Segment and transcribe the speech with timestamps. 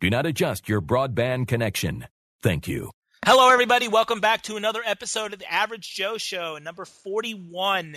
[0.00, 2.06] do not adjust your broadband connection.
[2.42, 2.90] Thank you.
[3.24, 3.88] Hello, everybody.
[3.88, 7.96] Welcome back to another episode of the Average Joe Show, number 41.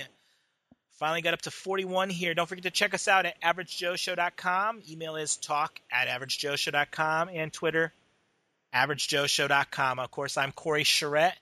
[1.00, 2.34] Finally got up to 41 here.
[2.34, 4.82] Don't forget to check us out at averagejoeshow.com.
[4.90, 7.94] Email is talk at averagejoeshow.com and Twitter,
[8.74, 10.00] averagejoeshow.com.
[10.00, 11.38] Of course, I'm Corey Charette.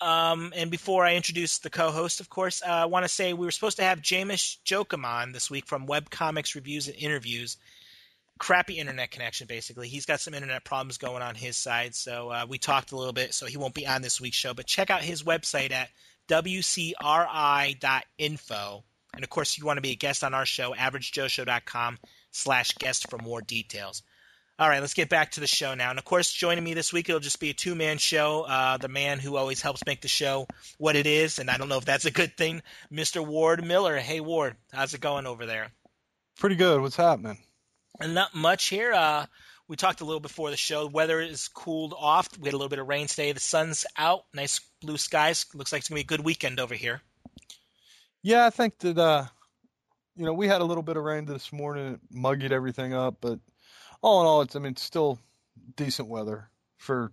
[0.00, 3.46] Um, and before I introduce the co-host, of course, uh, I want to say we
[3.46, 7.58] were supposed to have Jameis Jokum on this week from Webcomics Reviews and Interviews.
[8.40, 9.88] Crappy internet connection, basically.
[9.88, 13.12] He's got some internet problems going on his side, so uh, we talked a little
[13.12, 14.54] bit, so he won't be on this week's show.
[14.54, 15.90] But check out his website at
[16.26, 16.94] wcri.info.
[19.12, 21.98] And of course, if you want to be a guest on our show, averagejoeshow.com
[22.30, 24.02] slash guest for more details.
[24.58, 25.90] All right, let's get back to the show now.
[25.90, 28.42] And of course, joining me this week, it'll just be a two man show.
[28.42, 30.46] Uh, the man who always helps make the show
[30.78, 33.22] what it is, and I don't know if that's a good thing, Mr.
[33.22, 33.98] Ward Miller.
[33.98, 35.70] Hey, Ward, how's it going over there?
[36.38, 36.80] Pretty good.
[36.80, 37.36] What's happening?
[38.00, 38.92] And not much here.
[38.92, 39.26] Uh,
[39.68, 40.84] we talked a little before the show.
[40.84, 42.28] The weather is cooled off.
[42.38, 43.32] We had a little bit of rain today.
[43.32, 44.24] The sun's out.
[44.34, 45.46] Nice blue skies.
[45.54, 47.02] Looks like it's going to be a good weekend over here.
[48.22, 49.26] Yeah, I think that, uh,
[50.16, 51.94] you know, we had a little bit of rain this morning.
[51.94, 53.38] It muggied everything up, but
[54.02, 55.18] all in all, it's I mean, it's still
[55.76, 56.48] decent weather
[56.78, 57.12] for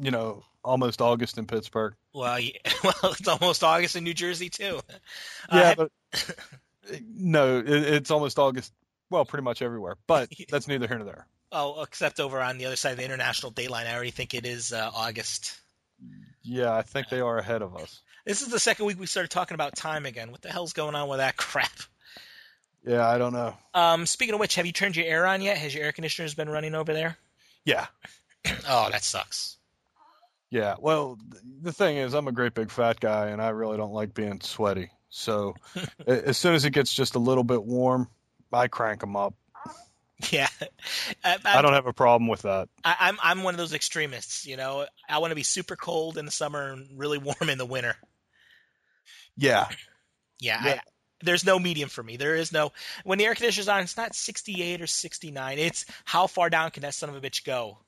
[0.00, 1.94] you know almost August in Pittsburgh.
[2.14, 2.52] Well, yeah,
[2.84, 4.80] well, it's almost August in New Jersey too.
[5.52, 5.90] Yeah, uh, but
[7.06, 8.72] no, it, it's almost August.
[9.10, 11.26] Well, pretty much everywhere, but that's neither here nor there.
[11.52, 14.34] Oh, except over on the other side of the international date line, I already think
[14.34, 15.58] it is uh, August.
[16.42, 18.02] Yeah, I think they are ahead of us.
[18.24, 20.32] This is the second week we started talking about time again.
[20.32, 21.70] What the hell's going on with that crap?
[22.84, 23.56] Yeah, I don't know.
[23.74, 25.56] Um, speaking of which, have you turned your air on yet?
[25.58, 27.16] Has your air conditioners been running over there?
[27.64, 27.86] Yeah.
[28.68, 29.56] oh, that sucks.
[30.50, 30.76] Yeah.
[30.78, 31.18] Well,
[31.62, 34.40] the thing is, I'm a great big fat guy, and I really don't like being
[34.40, 34.90] sweaty.
[35.08, 35.54] So
[36.06, 38.08] as soon as it gets just a little bit warm,
[38.52, 39.34] I crank them up.
[40.32, 40.48] Yeah,
[41.22, 42.70] I, I, don't have a problem with that.
[42.82, 44.46] I, I'm I'm one of those extremists.
[44.46, 47.58] You know, I want to be super cold in the summer and really warm in
[47.58, 47.96] the winter.
[49.36, 49.68] Yeah,
[50.40, 50.64] yeah.
[50.64, 50.80] yeah
[51.22, 52.16] there's no medium for me.
[52.16, 52.72] There is no
[53.04, 53.82] when the air conditioner's on.
[53.82, 55.58] It's not 68 or 69.
[55.58, 57.78] It's how far down can that son of a bitch go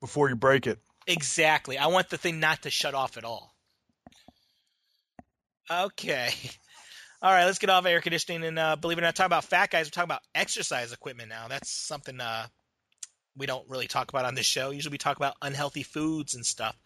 [0.00, 0.78] before you break it.
[1.06, 1.78] Exactly.
[1.78, 3.54] I want the thing not to shut off at all.
[5.70, 6.32] Okay.
[7.24, 9.44] All right, let's get off air conditioning and uh, believe it or not, talk about
[9.44, 9.86] fat guys.
[9.86, 11.48] We're talking about exercise equipment now.
[11.48, 12.48] That's something uh,
[13.34, 14.72] we don't really talk about on this show.
[14.72, 16.76] Usually we talk about unhealthy foods and stuff.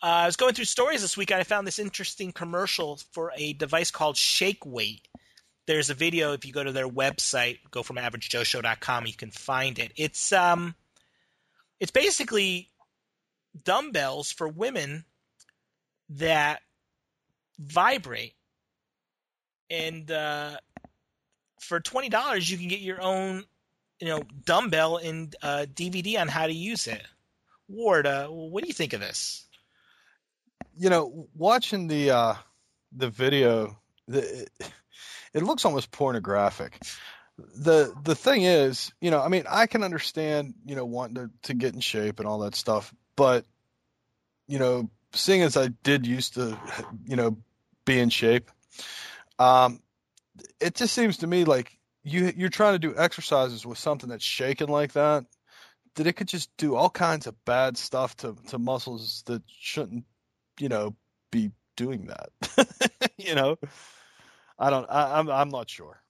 [0.00, 3.32] Uh, I was going through stories this week and I found this interesting commercial for
[3.36, 5.08] a device called Shake Weight.
[5.66, 9.80] There's a video if you go to their website, go from averagejoeshow.com, you can find
[9.80, 9.90] it.
[9.96, 10.76] It's um
[11.80, 12.70] it's basically
[13.64, 15.04] dumbbells for women
[16.10, 16.60] that
[17.58, 18.34] vibrate.
[19.70, 20.56] And uh,
[21.60, 23.44] for twenty dollars, you can get your own,
[24.00, 27.02] you know, dumbbell and uh, DVD on how to use it.
[27.68, 29.44] Ward, uh, what do you think of this?
[30.76, 32.34] you know, watching the uh,
[32.92, 34.50] the video, the, it,
[35.32, 36.80] it looks almost pornographic.
[37.38, 41.30] The the thing is, you know, I mean, I can understand, you know, wanting to,
[41.44, 43.44] to get in shape and all that stuff, but
[44.46, 46.58] you know, seeing as I did used to,
[47.04, 47.38] you know,
[47.84, 48.50] be in shape,
[49.38, 49.80] um,
[50.60, 54.24] it just seems to me like you you're trying to do exercises with something that's
[54.24, 55.24] shaking like that
[55.96, 60.04] that it could just do all kinds of bad stuff to, to muscles that shouldn't
[60.58, 60.94] you know,
[61.30, 63.10] be doing that.
[63.16, 63.58] you know,
[64.58, 64.86] I don't.
[64.88, 66.00] I, I'm I'm not sure.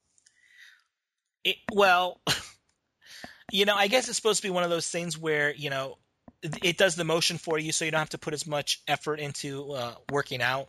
[1.44, 2.20] It, well,
[3.52, 5.98] you know, I guess it's supposed to be one of those things where you know
[6.42, 9.20] it does the motion for you, so you don't have to put as much effort
[9.20, 10.68] into uh, working out.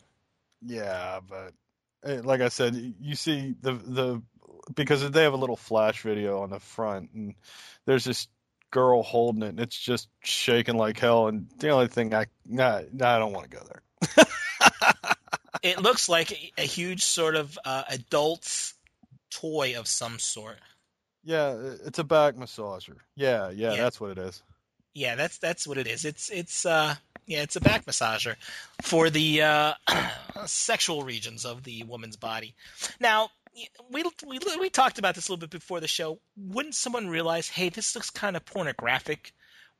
[0.62, 1.52] Yeah, but
[2.04, 4.22] like I said, you see the the
[4.74, 7.34] because they have a little flash video on the front, and
[7.84, 8.28] there's this
[8.70, 11.28] girl holding it, and it's just shaking like hell.
[11.28, 14.26] And the only thing I, nah, nah I don't want to go there.
[15.62, 18.72] it looks like a, a huge sort of uh, adult
[19.30, 20.58] toy of some sort.
[21.24, 22.96] Yeah, it's a back massager.
[23.16, 24.42] Yeah, yeah, yeah, that's what it is.
[24.94, 26.04] Yeah, that's that's what it is.
[26.04, 26.94] It's it's uh
[27.26, 28.36] yeah, it's a back massager
[28.82, 29.74] for the uh,
[30.46, 32.54] sexual regions of the woman's body.
[33.00, 33.30] Now,
[33.90, 36.20] we, we we talked about this a little bit before the show.
[36.36, 39.32] Wouldn't someone realize, hey, this looks kind of pornographic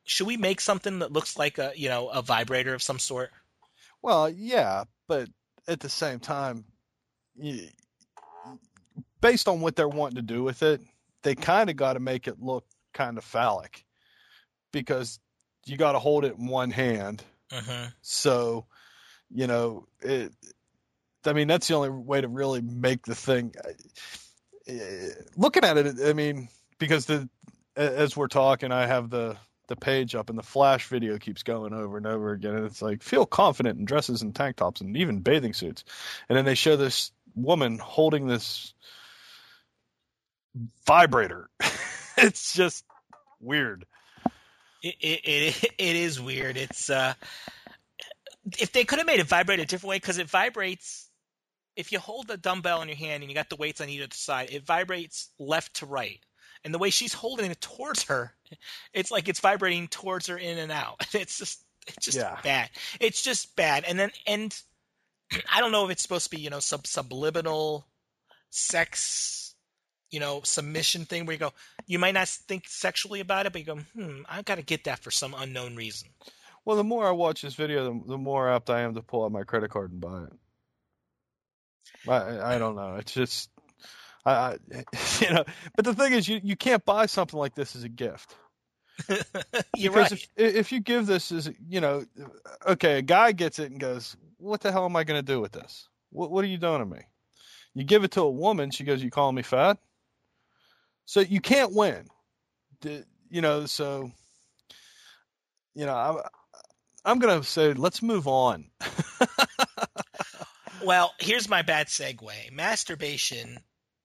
[0.07, 3.31] should we make something that looks like a you know a vibrator of some sort?
[4.01, 5.29] Well, yeah, but
[5.69, 6.65] at the same time,
[9.21, 10.81] based on what they're wanting to do with it,
[11.23, 12.65] they kind of got to make it look
[12.95, 13.85] kind of phallic
[14.73, 15.19] because
[15.65, 17.23] you got to hold it in one hand.
[17.53, 17.89] Mm-hmm.
[18.03, 18.67] So,
[19.31, 20.33] you know, it.
[21.25, 23.53] I mean, that's the only way to really make the thing.
[24.69, 26.49] eh, Looking at it, I mean,
[26.79, 27.29] because the
[27.77, 29.37] as we're talking, I have the
[29.69, 32.81] the page up and the flash video keeps going over and over again and it's
[32.83, 35.85] like feel confident in dresses and tank tops and even bathing suits
[36.29, 38.75] and then they show this woman holding this
[40.87, 41.51] vibrator
[42.17, 42.85] it's just
[43.41, 43.85] weird
[45.01, 46.57] It, it it is weird.
[46.57, 47.15] It's uh,
[48.59, 51.09] if they could have made it vibrate a different way because it vibrates.
[51.77, 54.07] If you hold the dumbbell in your hand and you got the weights on either
[54.13, 56.21] side, it vibrates left to right.
[56.65, 58.33] And the way she's holding it towards her,
[58.95, 61.07] it's like it's vibrating towards her in and out.
[61.15, 62.39] It's just it's just Yeah.
[62.43, 62.71] bad.
[62.99, 63.85] It's just bad.
[63.85, 64.59] And then and
[65.53, 67.87] I don't know if it's supposed to be you know sub subliminal
[68.51, 69.46] sex,
[70.11, 71.53] you know submission thing where you go
[71.87, 74.85] you might not think sexually about it, but you go hmm I got to get
[74.85, 76.09] that for some unknown reason.
[76.65, 79.25] well the more i watch this video the, the more apt i am to pull
[79.25, 80.33] out my credit card and buy it
[82.09, 83.51] i i don't know it's just
[84.25, 84.57] I, I
[85.21, 85.45] you know
[85.77, 88.37] but the thing is you you can't buy something like this as a gift
[89.75, 90.13] You're because right.
[90.13, 92.05] if if you give this as you know,
[92.67, 95.41] okay, a guy gets it and goes, "What the hell am I going to do
[95.41, 95.89] with this?
[96.11, 97.01] What what are you doing to me?"
[97.75, 99.79] You give it to a woman, she goes, "You calling me fat?"
[101.07, 102.07] So you can't win,
[102.83, 103.67] you know.
[103.67, 104.13] So
[105.75, 106.17] you know, I'm
[107.05, 108.67] I'm going to say let's move on.
[110.85, 112.53] Well, here's my bad segue.
[112.53, 113.59] Masturbation.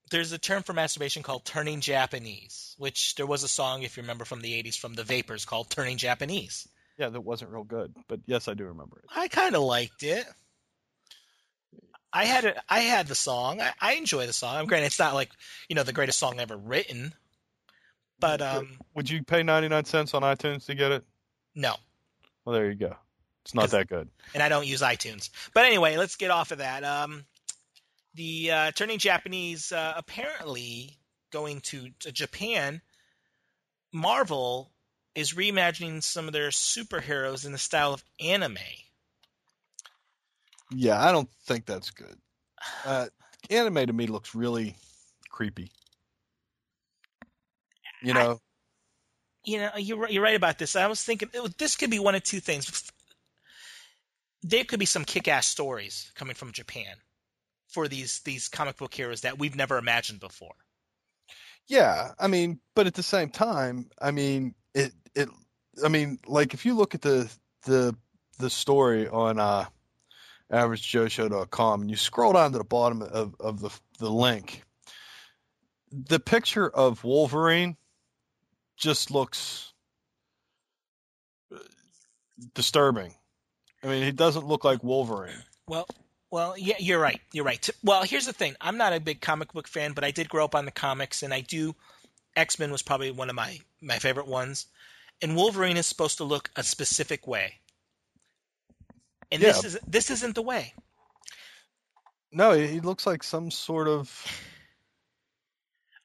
[0.09, 4.03] There's a term for masturbation called turning Japanese, which there was a song, if you
[4.03, 6.67] remember from the 80s, from the Vapors called Turning Japanese.
[6.97, 9.05] yeah, that wasn't real good, but yes, I do remember it.
[9.15, 10.25] I kind of liked it.
[12.13, 12.57] I had it.
[12.67, 13.61] I had the song.
[13.61, 14.55] I, I enjoy the song.
[14.55, 15.31] I'm granted, it's not like
[15.69, 17.13] you know the greatest song ever written,
[18.19, 21.03] but um, Would you pay 99 cents on iTunes to get it?
[21.55, 21.75] no.
[22.43, 22.95] Well, there you go.
[23.43, 24.09] It's not that good.
[24.33, 25.29] and I don't use iTunes.
[25.53, 26.83] But anyway, let's get off of that.
[26.83, 27.23] Um,
[28.15, 30.97] the uh, turning Japanese uh, apparently
[31.31, 32.81] going to, to Japan.
[33.93, 34.71] Marvel
[35.15, 38.57] is reimagining some of their superheroes in the style of anime.
[40.73, 42.17] Yeah, I don't think that's good.
[42.85, 43.07] Uh,
[43.49, 44.75] anime to me looks really
[45.29, 45.71] creepy.
[48.01, 48.41] You I- know,
[49.43, 50.75] You know, you're right- you're right about this.
[50.75, 52.91] I was thinking it this could be one of two things.
[54.43, 56.95] There could be some kick-ass stories coming from Japan
[57.67, 60.55] for these these comic book heroes that we've never imagined before.
[61.67, 62.13] yeah.
[62.19, 65.29] I mean, but at the same time, I mean, it it.
[65.83, 67.31] I mean, like if you look at the
[67.63, 67.95] the
[68.39, 69.65] the story on uh,
[70.51, 73.69] AverageJoeShow.com and you scroll down to the bottom of of the
[73.99, 74.63] the link,
[75.91, 77.77] the picture of Wolverine
[78.77, 79.73] just looks
[81.53, 81.59] uh,
[82.53, 83.13] disturbing.
[83.83, 85.43] I mean, he doesn't look like Wolverine.
[85.67, 85.87] Well,
[86.29, 87.19] well, yeah, you're right.
[87.31, 87.69] You're right.
[87.83, 88.55] Well, here's the thing.
[88.61, 91.23] I'm not a big comic book fan, but I did grow up on the comics,
[91.23, 91.75] and I do.
[92.35, 94.67] X Men was probably one of my my favorite ones,
[95.21, 97.59] and Wolverine is supposed to look a specific way,
[99.31, 100.73] and this is this isn't the way.
[102.31, 104.25] No, he looks like some sort of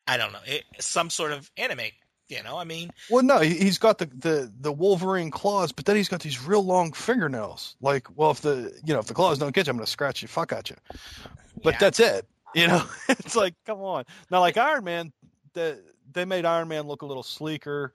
[0.07, 0.41] I don't know.
[0.47, 1.81] It, some sort of anime.
[2.29, 5.85] You know, I mean, Well, no, he- he's got the, the, the Wolverine claws, but
[5.85, 7.77] then he's got these real long fingernails.
[7.81, 10.23] Like, well, if the you know if the claws don't get you, I'm gonna scratch
[10.23, 10.77] the fuck at you.
[11.63, 11.79] But yeah.
[11.79, 12.27] that's it.
[12.53, 14.05] You know, it's like, come on.
[14.31, 15.13] Now, like Iron Man,
[15.53, 15.81] the,
[16.13, 17.93] they made Iron Man look a little sleeker,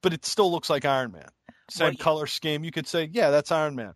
[0.00, 1.28] but it still looks like Iron Man.
[1.68, 2.62] Same Well, color scheme.
[2.62, 3.94] You could say, yeah, that's Iron Man.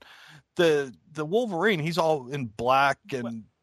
[0.56, 3.44] The the Wolverine, he's all in black and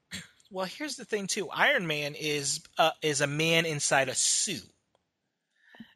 [0.49, 1.49] Well, here's the thing too.
[1.49, 4.63] Iron Man is uh, is a man inside a suit.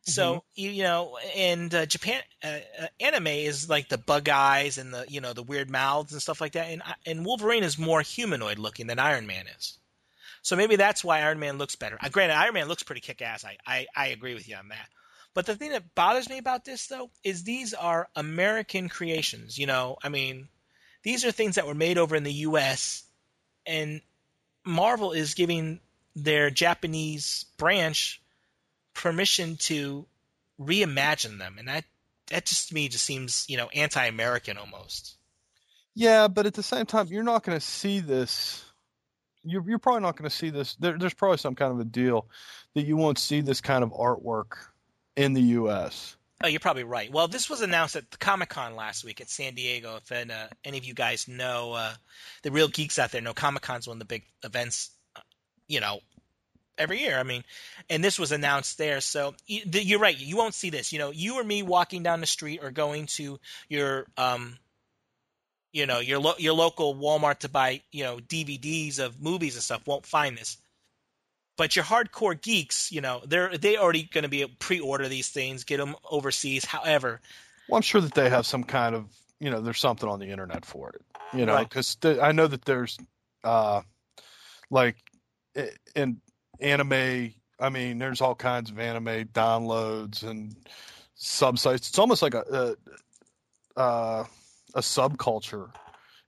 [0.04, 4.78] So you, you know, and uh, Japan uh, uh, anime is like the bug eyes
[4.78, 7.64] and the you know the weird mouths and stuff like that, and uh, and Wolverine
[7.64, 9.78] is more humanoid looking than Iron Man is.
[10.42, 12.00] So maybe that's why Iron Man looks better.
[12.02, 13.46] Uh, granted, Iron Man looks pretty kick ass.
[13.46, 14.90] I, I I agree with you on that.
[15.34, 19.58] But the thing that bothers me about this though is these are American creations.
[19.58, 20.50] You know, I mean,
[21.04, 23.04] these are things that were made over in the U.S.
[23.66, 24.02] and
[24.66, 25.80] Marvel is giving
[26.16, 28.22] their Japanese branch
[28.94, 30.06] permission to
[30.60, 31.86] reimagine them, and that
[32.30, 35.16] that just to me just seems you know anti-American almost.
[35.94, 38.64] Yeah, but at the same time, you're not going to see this.
[39.44, 40.76] You're, you're probably not going to see this.
[40.76, 42.28] There, there's probably some kind of a deal
[42.76, 44.54] that you won't see this kind of artwork
[45.18, 46.16] in the U.S.
[46.44, 47.12] Oh, you're probably right.
[47.12, 49.98] Well, this was announced at the Comic Con last week at San Diego.
[49.98, 51.94] If uh, any of you guys know, uh,
[52.42, 54.90] the real geeks out there know Comic Con's one of the big events,
[55.68, 56.00] you know,
[56.78, 57.20] every year.
[57.20, 57.44] I mean,
[57.90, 59.02] and this was announced there.
[59.02, 60.18] So you're right.
[60.18, 60.92] You won't see this.
[60.92, 64.58] You know, you or me walking down the street or going to your, um,
[65.72, 69.64] you know, your lo- your local Walmart to buy, you know, DVDs of movies and
[69.64, 70.58] stuff won't find this.
[71.58, 75.64] But your hardcore geeks, you know, they're they already going to be pre-order these things,
[75.64, 76.66] get them overseas.
[76.66, 77.20] However,
[77.68, 79.06] well, I'm sure that they have some kind of,
[79.40, 81.02] you know, there's something on the internet for it,
[81.38, 82.20] you know, because right.
[82.20, 82.98] I know that there's,
[83.44, 83.82] uh,
[84.70, 84.96] like,
[85.96, 86.22] in
[86.60, 87.34] anime.
[87.60, 90.56] I mean, there's all kinds of anime downloads and
[91.20, 91.90] subsites.
[91.90, 92.76] It's almost like a
[93.76, 94.26] a, uh,
[94.74, 95.70] a subculture,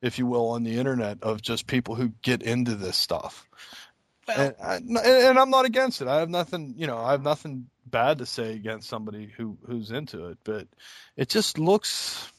[0.02, 3.48] if you will, on the internet of just people who get into this stuff.
[4.28, 6.08] Well, and, and, I'm not against it.
[6.08, 9.92] I have nothing, you know, I have nothing bad to say against somebody who who's
[9.92, 10.68] into it, but
[11.18, 12.32] it just looks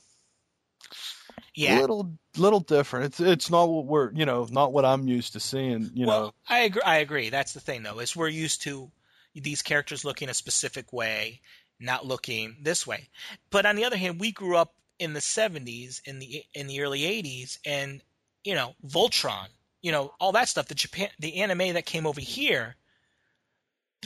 [1.54, 1.78] yeah.
[1.80, 3.06] little little different.
[3.06, 5.90] It's it's not what we're you know not what I'm used to seeing.
[5.94, 6.82] You well, know, I agree.
[6.84, 7.30] I agree.
[7.30, 8.90] That's the thing though, is we're used to
[9.34, 11.40] these characters looking a specific way,
[11.80, 13.08] not looking this way.
[13.50, 16.82] But on the other hand, we grew up in the 70s, in the in the
[16.82, 18.02] early 80s, and
[18.42, 19.48] you know Voltron,
[19.84, 20.66] you know all that stuff.
[20.66, 22.74] The Japan, the anime that came over here.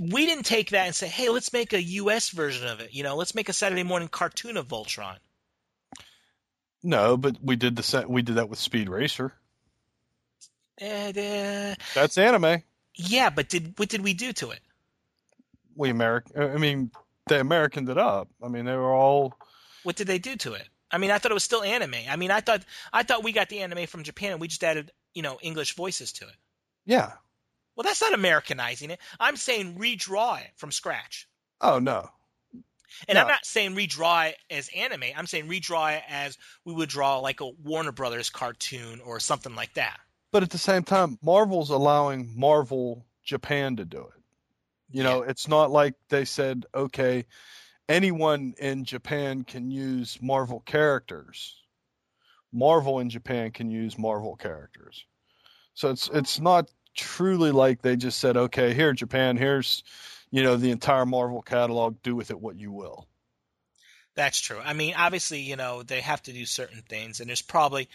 [0.02, 2.30] We didn't take that and say, "Hey, let's make a U.S.
[2.30, 5.16] version of it." You know, let's make a Saturday morning cartoon of Voltron.
[6.82, 8.10] No, but we did the set.
[8.10, 9.32] We did that with Speed Racer.
[10.78, 12.62] And, uh, That's anime.
[12.96, 14.60] Yeah, but did what did we do to it?
[15.76, 16.42] We American.
[16.42, 16.90] I mean,
[17.28, 18.28] they Americaned it up.
[18.42, 19.38] I mean, they were all.
[19.84, 20.68] What did they do to it?
[20.90, 21.94] I mean, I thought it was still anime.
[22.08, 24.64] I mean, I thought I thought we got the anime from Japan and we just
[24.64, 26.34] added, you know, English voices to it.
[26.84, 27.12] Yeah.
[27.76, 28.98] Well, that's not Americanizing it.
[29.20, 31.28] I'm saying redraw it from scratch.
[31.60, 32.08] Oh no.
[33.06, 33.22] And no.
[33.22, 35.04] I'm not saying redraw it as anime.
[35.16, 39.54] I'm saying redraw it as we would draw like a Warner Brothers cartoon or something
[39.54, 39.98] like that.
[40.32, 44.22] But at the same time, Marvel's allowing Marvel Japan to do it.
[44.90, 45.30] You know, yeah.
[45.30, 47.26] it's not like they said, okay,
[47.88, 51.54] anyone in Japan can use Marvel characters.
[52.52, 55.04] Marvel in Japan can use Marvel characters.
[55.74, 59.84] So it's it's not truly like they just said, okay, here Japan, here's
[60.30, 62.02] you know the entire Marvel catalog.
[62.02, 63.06] Do with it what you will.
[64.14, 64.58] That's true.
[64.58, 67.88] I mean, obviously, you know they have to do certain things, and there's probably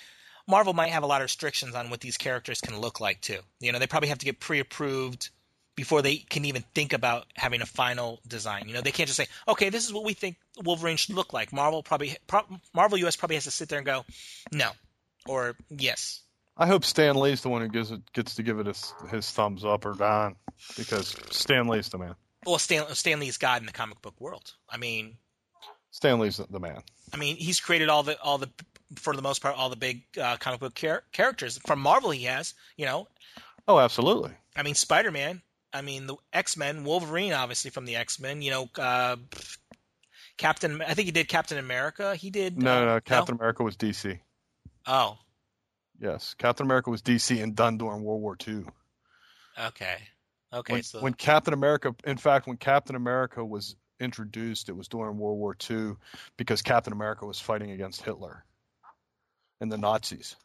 [0.48, 3.40] Marvel might have a lot of restrictions on what these characters can look like too.
[3.60, 5.30] You know, they probably have to get pre-approved
[5.76, 8.68] before they can even think about having a final design.
[8.68, 11.34] You know, they can't just say, "Okay, this is what we think Wolverine should look
[11.34, 14.06] like." Marvel probably Pro- Marvel US probably has to sit there and go,
[14.52, 14.72] "No,"
[15.26, 16.22] or "Yes."
[16.56, 19.32] I hope Stan Lee's the one who gives it, gets to give it his, his
[19.32, 20.36] thumbs up or down
[20.78, 22.14] because Stan Lee's the man.
[22.46, 24.54] Well, Stan, Stan Lee's God in the comic book world.
[24.70, 25.18] I mean,
[25.92, 26.82] Stan Lee's the man.
[27.12, 28.50] I mean, he's created all the all the
[28.96, 32.12] for the most part all the big uh, comic book char- characters from Marvel.
[32.12, 33.08] He has, you know.
[33.68, 34.32] Oh, absolutely.
[34.56, 35.42] I mean, Spider Man.
[35.74, 38.42] I mean, the X Men, Wolverine, obviously from the X Men.
[38.42, 39.16] You know, uh,
[40.38, 40.82] Captain.
[40.82, 42.16] I think he did Captain America.
[42.16, 42.62] He did.
[42.62, 43.40] No, uh, no, Captain no?
[43.40, 44.20] America was DC.
[44.86, 45.18] Oh.
[46.00, 48.66] Yes, Captain America was DC and done during World War II.
[49.68, 49.98] Okay.
[50.52, 50.74] Okay.
[50.74, 55.18] When, so when Captain America, in fact, when Captain America was introduced, it was during
[55.18, 55.94] World War II
[56.38, 58.44] because Captain America was fighting against Hitler
[59.62, 60.36] and the Nazis.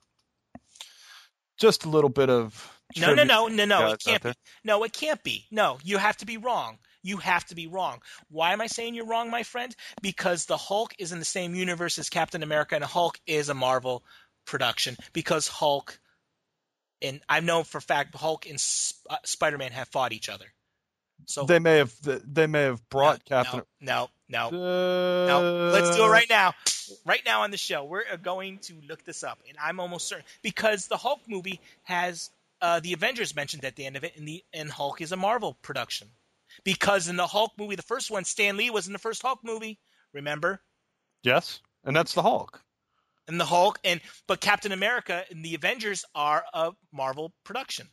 [1.59, 3.93] Just a little bit of no, no, no, no, no.
[3.93, 4.33] It can't be.
[4.65, 5.47] No, it can't be.
[5.50, 6.79] No, you have to be wrong.
[7.03, 8.00] You have to be wrong.
[8.31, 9.75] Why am I saying you're wrong, my friend?
[10.03, 13.55] Because the Hulk is in the same universe as Captain America, and Hulk is a
[13.55, 14.05] Marvel
[14.47, 14.97] production.
[15.12, 15.99] Because Hulk,
[17.03, 20.47] and I know for a fact, Hulk and Sp- uh, Spider-Man have fought each other.
[21.27, 23.62] So they may have they may have brought no, Captain.
[23.81, 25.26] No, no, no, uh...
[25.26, 25.70] no.
[25.73, 26.54] Let's do it right now.
[27.04, 30.25] Right now on the show, we're going to look this up, and I'm almost certain
[30.42, 32.30] because the Hulk movie has
[32.61, 35.16] uh, the Avengers mentioned at the end of it, and the and Hulk is a
[35.16, 36.08] Marvel production
[36.64, 39.40] because in the Hulk movie, the first one, Stan Lee was in the first Hulk
[39.44, 39.78] movie.
[40.12, 40.61] Remember?
[41.23, 42.62] Yes, and that's the Hulk.
[43.26, 47.88] And the Hulk, and but Captain America and the Avengers are a Marvel production.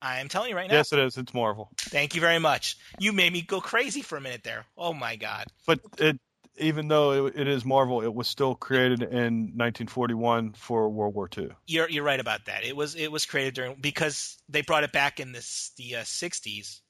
[0.00, 0.76] I am telling you right now.
[0.76, 1.16] Yes, it is.
[1.16, 1.70] It's Marvel.
[1.76, 2.76] Thank you very much.
[2.98, 4.66] You made me go crazy for a minute there.
[4.76, 5.46] Oh my god.
[5.66, 6.18] But it
[6.58, 11.28] even though it, it is Marvel, it was still created in 1941 for World War
[11.36, 11.48] II.
[11.66, 12.64] You're you're right about that.
[12.64, 16.00] It was it was created during because they brought it back in this the uh,
[16.00, 16.80] 60s.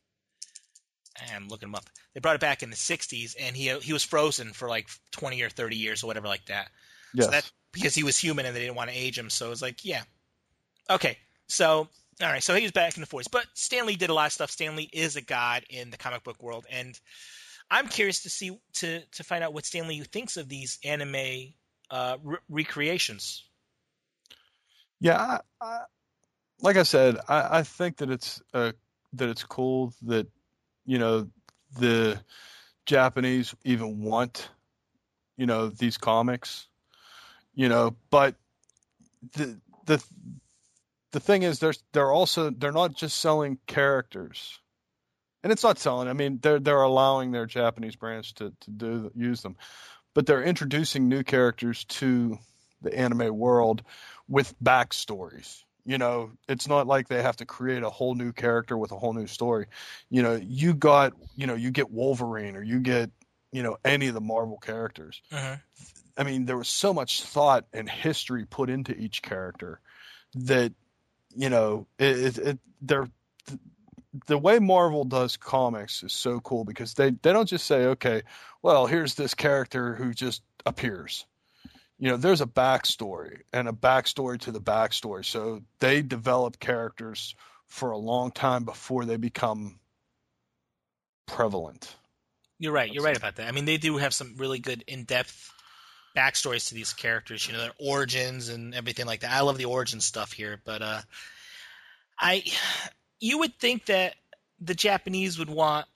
[1.33, 1.85] I'm looking him up.
[2.13, 5.41] They brought it back in the 60s, and he he was frozen for like 20
[5.43, 6.69] or 30 years or whatever like that.
[7.15, 7.27] Yes.
[7.27, 9.51] So that because he was human and they didn't want to age him, so it
[9.51, 10.03] was like yeah.
[10.89, 11.89] Okay, so
[12.23, 14.27] all right, so he was back in the 40s, but Stan Lee did a lot
[14.27, 14.51] of stuff.
[14.51, 16.99] Stan Lee is a god in the comic book world, and
[17.71, 21.53] I'm curious to see to to find out what Stan Lee thinks of these anime
[21.91, 23.45] uh, re- recreations.
[24.99, 25.79] Yeah, I, I,
[26.61, 28.73] like I said, I, I think that it's uh,
[29.13, 30.27] that it's cool that
[30.87, 31.29] you know
[31.79, 32.19] the
[32.87, 34.49] Japanese even want
[35.37, 36.69] you know these comics,
[37.55, 38.37] you know, but
[39.35, 40.03] the the
[41.13, 44.59] the thing is, there's they're also they're not just selling characters,
[45.43, 46.09] and it's not selling.
[46.09, 49.57] I mean, they're they're allowing their Japanese branch to to do use them,
[50.15, 52.39] but they're introducing new characters to
[52.83, 53.83] the anime world
[54.29, 55.63] with backstories.
[55.85, 58.99] You know, it's not like they have to create a whole new character with a
[58.99, 59.67] whole new story.
[60.11, 63.13] You know, you got, you know, you get Wolverine or you get,
[63.53, 65.23] you know, any of the Marvel characters.
[65.31, 65.61] Mhm.
[66.17, 69.81] I mean, there was so much thought and history put into each character
[70.35, 70.73] that,
[71.37, 73.09] you know, it, it, it they're
[74.27, 78.23] the way Marvel does comics is so cool because they, they don't just say, okay,
[78.63, 81.27] well, here's this character who just appears.
[81.99, 85.25] You know, there's a backstory and a backstory to the backstory.
[85.25, 87.35] So they develop characters
[87.67, 89.79] for a long time before they become
[91.27, 91.95] prevalent.
[92.59, 92.93] You're right.
[92.93, 93.49] You're right about that.
[93.49, 95.53] I mean, they do have some really good in-depth
[96.17, 97.47] backstories to these characters.
[97.47, 99.33] You know, their origins and everything like that.
[99.33, 101.01] I love the origin stuff here, but uh,
[102.19, 102.43] I,
[103.21, 104.15] you would think that
[104.61, 105.87] the Japanese would want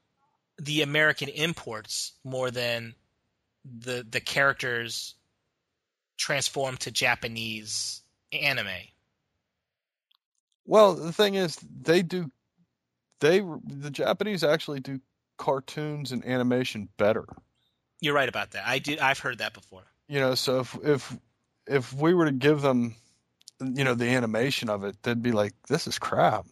[0.59, 2.95] the American imports more than
[3.65, 5.15] the the characters
[6.19, 8.69] transformed to Japanese anime.
[10.67, 12.31] Well, the thing is, they do,
[13.21, 15.01] they, the Japanese actually do
[15.37, 17.25] cartoons and animation better.
[18.01, 18.67] You're right about that.
[18.67, 18.99] I did.
[18.99, 19.83] I've heard that before.
[20.11, 21.19] You know so if if
[21.67, 22.97] if we were to give them
[23.61, 26.47] you know the animation of it they'd be like this is crap.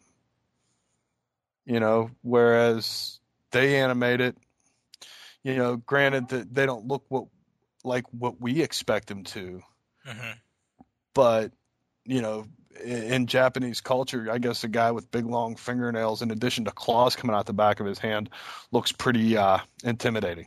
[1.67, 3.19] You know whereas
[3.51, 4.37] they animate it
[5.43, 7.25] you know granted that they don't look what
[7.85, 9.61] like what we expect them to.
[10.05, 10.33] Hmm
[11.15, 11.51] but
[12.05, 12.47] you know
[12.85, 17.17] in, japanese culture i guess a guy with big long fingernails in addition to claws
[17.17, 18.31] coming out the back of his hand
[18.71, 20.47] looks pretty uh intimidating.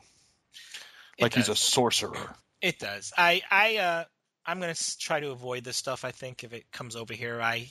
[1.18, 3.12] It like he's a sorcerer It does.
[3.17, 4.04] I I uh
[4.45, 6.06] I'm gonna try to avoid this stuff.
[6.06, 7.69] I think if it comes over here, I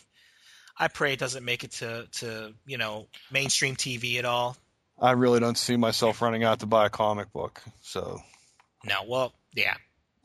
[0.76, 4.56] I pray it doesn't make it to to you know mainstream TV at all.
[4.98, 7.62] I really don't see myself running out to buy a comic book.
[7.82, 8.20] So
[8.84, 9.04] No.
[9.06, 9.76] Well, yeah.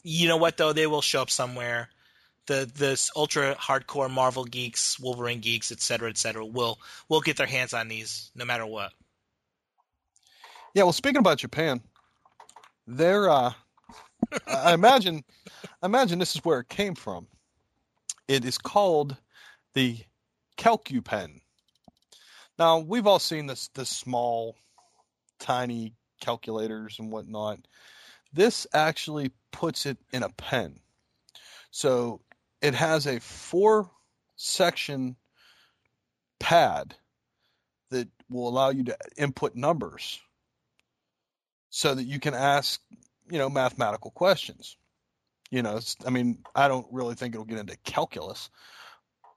[0.04, 0.74] You know what though?
[0.74, 1.90] They will show up somewhere.
[2.48, 7.38] The this ultra hardcore Marvel geeks, Wolverine geeks, et cetera, et cetera, will will get
[7.38, 8.94] their hands on these no matter what.
[10.76, 11.82] yeah, well, speaking about Japan,
[12.86, 13.54] they're uh,
[14.48, 15.24] I imagine,
[15.82, 17.28] I imagine this is where it came from.
[18.28, 19.16] It is called
[19.74, 19.98] the
[20.58, 21.42] Kelku pen.
[22.58, 24.56] Now we've all seen this the small,
[25.40, 27.60] tiny calculators and whatnot.
[28.34, 30.80] This actually puts it in a pen.
[31.72, 32.22] So
[32.62, 33.90] it has a four
[34.36, 35.16] section
[36.40, 36.96] pad
[37.92, 40.20] that will allow you to input numbers
[41.70, 42.82] so that you can ask,
[43.30, 44.78] you know, mathematical questions.
[45.52, 48.50] You know, it's, I mean, I don't really think it'll get into calculus,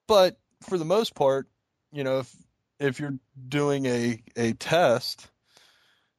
[0.06, 1.48] but for the most part,
[1.92, 2.34] you know, if
[2.80, 5.28] if you're doing a a test,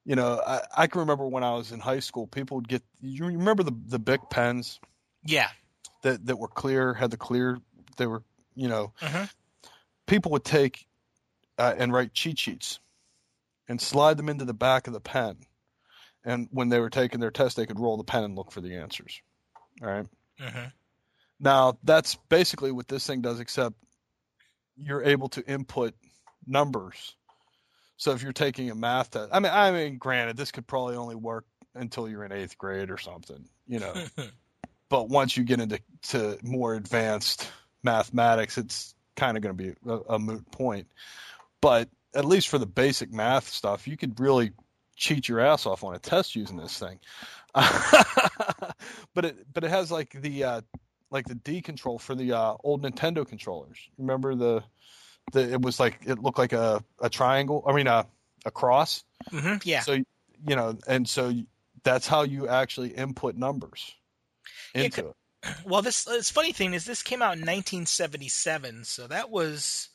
[0.04, 2.82] you know, I, I can remember when I was in high school, people would get.
[3.00, 4.80] You remember the the big pens
[5.24, 5.48] Yeah.
[6.02, 7.58] that that were clear, had the clear.
[7.96, 8.22] They were,
[8.54, 9.28] you know, Mhm.
[10.06, 10.86] people would take
[11.58, 12.78] uh, and write cheat sheets
[13.68, 15.36] and slide them into the back of the pen.
[16.24, 18.60] And when they were taking their test, they could roll the pen and look for
[18.60, 19.20] the answers.
[19.82, 20.06] All right.
[20.38, 20.64] hmm
[21.38, 23.76] Now that's basically what this thing does, except
[24.76, 25.94] you're able to input
[26.46, 27.14] numbers.
[27.96, 30.96] So if you're taking a math test, I mean, I mean, granted, this could probably
[30.96, 33.94] only work until you're in eighth grade or something, you know.
[34.88, 37.50] but once you get into to more advanced
[37.82, 40.86] mathematics, it's kind of going to be a, a moot point.
[41.60, 44.52] But at least for the basic math stuff, you could really
[45.00, 47.00] cheat your ass off on a test using this thing.
[49.14, 50.60] but it but it has like the uh,
[51.10, 53.78] like the D control for the uh, old Nintendo controllers.
[53.98, 54.62] Remember the
[55.32, 57.64] the it was like it looked like a, a triangle.
[57.66, 58.06] I mean a
[58.44, 59.04] a cross.
[59.30, 59.80] hmm Yeah.
[59.80, 61.32] So you know, and so
[61.82, 63.94] that's how you actually input numbers
[64.74, 65.16] Yeah, into it.
[65.64, 69.89] Well, this this funny thing is this came out in 1977, so that was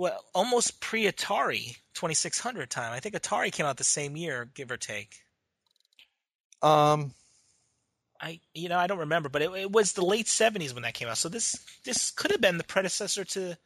[0.00, 2.92] well almost pre Atari 2600 time.
[2.92, 5.14] I think Atari came out the same year, give or take.
[6.62, 7.12] Um,
[8.20, 10.94] I you know I don't remember, but it, it was the late 70s when that
[10.94, 11.18] came out.
[11.18, 13.58] So this this could have been the predecessor to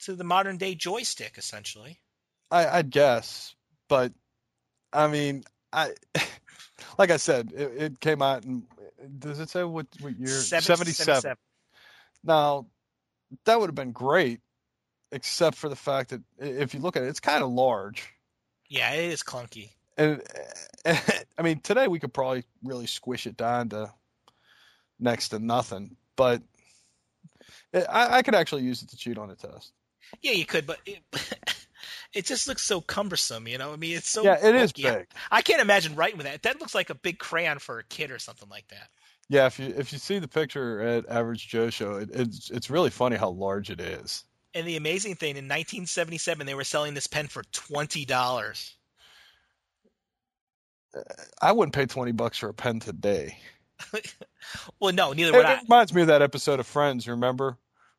[0.00, 1.98] to the modern day joystick, essentially.
[2.50, 3.54] I, I guess,
[3.88, 4.12] but
[4.92, 5.42] I mean,
[5.72, 5.94] I,
[6.98, 8.64] like I said, it, it came out in.
[9.18, 10.28] Does it say what, what year?
[10.28, 11.36] 77.
[12.24, 12.66] Now,
[13.44, 14.40] that would have been great,
[15.12, 18.08] except for the fact that if you look at it, it's kind of large.
[18.68, 19.70] Yeah, it is clunky.
[19.96, 20.22] And,
[20.84, 23.92] I mean, today we could probably really squish it down to
[24.98, 26.42] next to nothing, but
[27.72, 29.72] it, I, I could actually use it to cheat on a test.
[30.20, 30.98] Yeah, you could, but it,
[32.12, 33.48] it just looks so cumbersome.
[33.48, 34.88] You know, I mean, it's so yeah, it is bulky.
[34.88, 35.06] I- big.
[35.30, 36.42] I can't imagine writing with that.
[36.42, 38.88] That looks like a big crayon for a kid or something like that.
[39.28, 42.70] Yeah, if you if you see the picture at Average Joe Show, it, it's it's
[42.70, 44.24] really funny how large it is.
[44.56, 48.74] And the amazing thing, in 1977, they were selling this pen for twenty dollars.
[50.96, 51.02] Uh,
[51.42, 53.38] I wouldn't pay twenty bucks for a pen today.
[54.80, 55.54] well, no, neither It, would I.
[55.56, 57.06] it reminds me of that episode of Friends.
[57.06, 57.58] Remember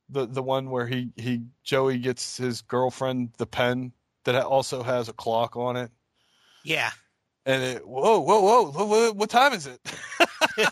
[0.10, 3.92] the the one where he he Joey gets his girlfriend the pen
[4.24, 5.92] that also has a clock on it,
[6.64, 6.90] Yeah.
[7.48, 9.80] And it whoa whoa whoa, whoa, what time is it?
[10.56, 10.68] quick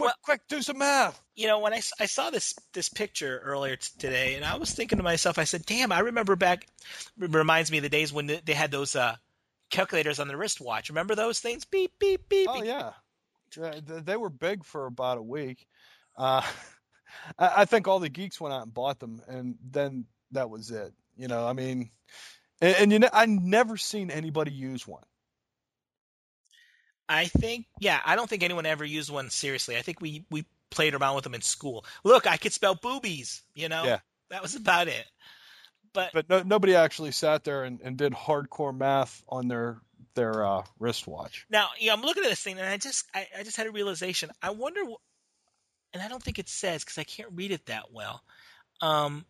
[0.00, 1.20] Well- quick do some math.
[1.34, 4.72] you know, when I, I saw this this picture earlier t- today, and I was
[4.72, 6.66] thinking to myself, I said, "Damn, I remember back."
[7.20, 9.16] It reminds me of the days when they had those uh,
[9.70, 10.88] calculators on the wristwatch.
[10.90, 11.64] Remember those things?
[11.64, 12.48] Beep beep beep.
[12.48, 12.66] Oh beep.
[12.66, 12.92] yeah,
[13.84, 15.66] they were big for about a week.
[16.16, 16.42] Uh,
[17.38, 20.70] I, I think all the geeks went out and bought them, and then that was
[20.70, 20.92] it.
[21.16, 21.90] You know, I mean,
[22.60, 25.02] and, and you know, I never seen anybody use one.
[27.08, 29.76] I think, yeah, I don't think anyone ever used one seriously.
[29.76, 31.84] I think we we played around with them in school.
[32.04, 33.42] Look, I could spell boobies.
[33.54, 34.00] You know, Yeah.
[34.30, 35.04] that was about it.
[35.94, 39.80] But, But no, nobody actually sat there and, and did hardcore math on their
[40.14, 41.46] their uh, wristwatch.
[41.48, 43.70] now, yeah, I'm looking at this thing, and I just I, I just had a
[43.70, 44.30] realization.
[44.42, 44.80] I wonder,
[45.94, 48.22] and I don't think it says because I can't read it that well.
[48.82, 49.24] Um,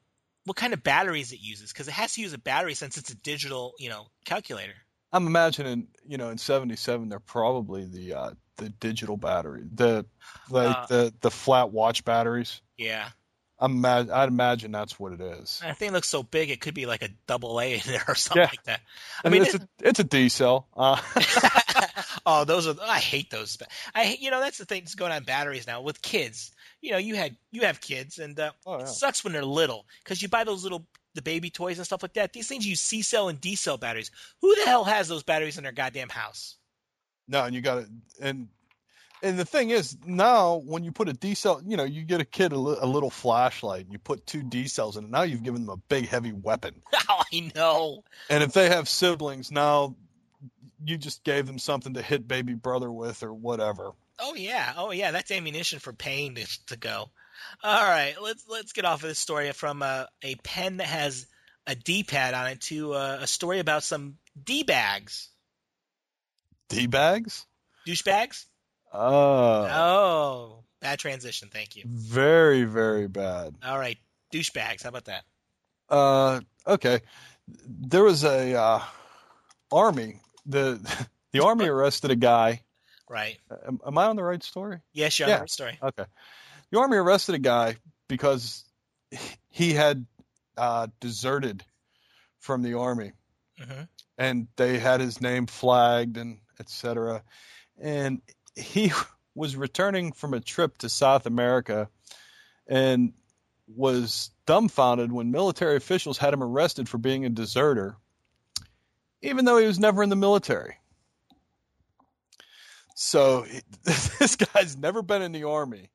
[0.45, 1.73] what kind of batteries it uses?
[1.73, 4.75] Because it has to use a battery since it's a digital, you know, calculator.
[5.13, 10.05] I'm imagining, you know, in '77 they're probably the uh, the digital battery, the
[10.51, 12.61] like Uh, the the flat watch batteries.
[12.77, 13.09] Yeah,
[13.59, 15.61] I'm imag- I'd imagine that's what it is.
[15.63, 18.15] that thing looks so big it could be like a double A in there or
[18.15, 18.49] something Yeah.
[18.51, 18.81] like that.
[19.25, 20.69] I I mean, mean, it's a it's a D cell.
[20.77, 21.01] Uh,
[22.27, 23.59] oh, those are I hate those.
[23.95, 26.53] I you know that's the thing that's going on batteries now with kids.
[26.81, 28.83] You know, you had you have kids, and uh, Oh, yeah.
[28.85, 30.87] it sucks when they're little because you buy those little
[31.19, 32.33] the baby toys and stuff like that.
[32.33, 34.13] These things use C cell and D cell batteries.
[34.41, 36.57] Who the hell has those batteries in their goddamn house?
[37.27, 37.89] No, and you got it.
[38.21, 38.49] and
[39.21, 42.21] and the thing is now when you put a D cell, you know, you get
[42.21, 45.11] a kid a, li- a little flashlight, and you put two D cells in it.
[45.11, 46.83] Now you've given them a big heavy weapon.
[47.11, 48.05] Oh, I know.
[48.29, 49.97] And if they have siblings, now
[50.85, 53.93] you just gave them something to hit baby brother with or whatever.
[54.19, 57.11] Oh yeah, oh yeah, that's ammunition for pain to, to go.
[57.63, 61.27] All right, let's let's get off of this story from uh, a pen that has
[61.67, 65.29] a D-pad on it to uh, a story about some D-bags,
[66.69, 67.47] D bags?
[67.87, 68.45] douchebags.
[68.93, 71.49] Oh, Oh, bad transition.
[71.53, 71.85] Thank you.
[71.87, 73.55] very very bad.
[73.65, 73.99] All right,
[74.33, 74.83] douchebags.
[74.83, 75.25] How about that?
[75.91, 77.01] Uh, okay.
[77.67, 78.83] There was a uh,
[79.73, 80.21] army.
[80.47, 80.79] the
[81.33, 82.63] The army arrested a guy.
[83.09, 83.39] Right.
[83.67, 84.79] Am, am I on the right story?
[84.95, 85.37] Yes, you're on Yeah.
[85.37, 85.79] the right story.
[85.83, 86.05] Okay.
[86.71, 87.77] The army arrested a guy
[88.09, 88.65] because
[89.49, 90.07] he had
[90.57, 91.65] uh, deserted
[92.41, 93.13] from the army,
[93.59, 93.85] hmm
[94.21, 97.23] and they had his name flagged and etc.
[97.81, 98.21] And
[98.57, 98.93] he
[99.35, 101.89] was returning from a trip to South America,
[102.67, 103.13] and
[103.69, 107.97] was dumbfounded when military officials had him arrested for being a deserter,
[109.23, 110.77] even though he was never in the military.
[112.95, 113.47] So
[113.85, 115.91] this guy's never been in the army.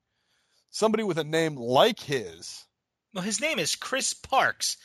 [0.73, 2.65] Somebody with a name like his.
[3.13, 4.77] Well, his name is Chris Parks.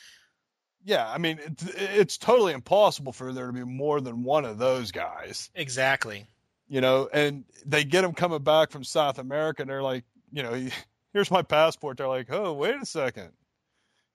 [0.85, 4.59] Yeah, I mean, it, it's totally impossible for there to be more than one of
[4.59, 6.27] those guys, Exactly.
[6.67, 7.09] you know.
[7.11, 10.67] And they get him coming back from South America, and they're like, you know,
[11.13, 11.97] here's my passport.
[11.97, 13.31] They're like, oh, wait a second,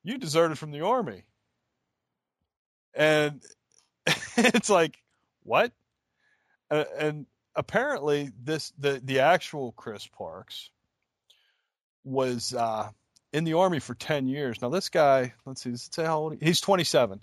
[0.04, 1.24] you deserted from the army,
[2.94, 3.42] and
[4.36, 4.96] it's like,
[5.42, 5.72] what?
[6.70, 10.70] And apparently, this the the actual Chris Parks
[12.04, 12.88] was uh,
[13.32, 14.60] in the army for ten years.
[14.62, 16.36] Now this guy, let's see, does it say how old?
[16.38, 17.20] He, he's twenty seven.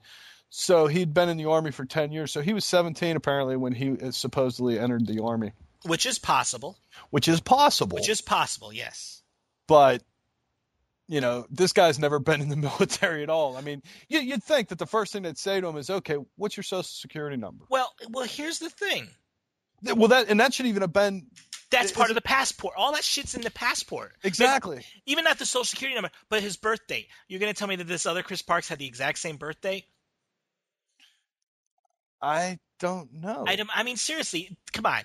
[0.50, 2.32] So he'd been in the army for ten years.
[2.32, 5.54] So he was seventeen apparently when he uh, supposedly entered the army,
[5.86, 6.78] Which is possible.
[7.10, 7.96] which is possible.
[7.96, 8.74] Which is possible.
[8.74, 9.22] Yes.
[9.68, 10.04] but
[11.08, 13.58] you know, this guy's never been in the military at all.
[13.58, 16.16] I mean, you, you'd think that the first thing they'd say to him is, "Okay,
[16.38, 19.08] what's your social security number?" Well, well, here's the thing.
[19.84, 21.28] Well, that and that should even have been
[21.72, 22.76] That's part of the passport.
[22.78, 24.14] All that shit's in the passport.
[24.24, 24.86] exactly.
[25.06, 27.08] Even not the social security number, but his birthday.
[27.28, 29.86] You're going to tell me that this other Chris Parks had the exact same birthday?
[32.22, 33.46] I don't know.
[33.48, 35.02] I, I mean, seriously, come on.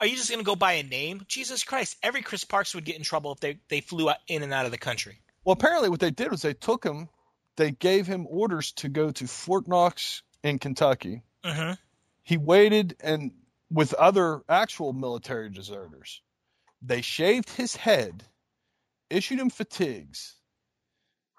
[0.00, 1.22] Are you just going to go by a name?
[1.28, 1.96] Jesus Christ!
[2.02, 4.70] Every Chris Parks would get in trouble if they they flew in and out of
[4.70, 5.20] the country.
[5.44, 7.08] Well, apparently, what they did was they took him,
[7.56, 11.22] they gave him orders to go to Fort Knox in Kentucky.
[11.44, 11.74] Mm-hmm.
[12.24, 13.30] He waited and
[13.70, 16.22] with other actual military deserters,
[16.82, 18.22] they shaved his head,
[19.10, 20.34] issued him fatigues,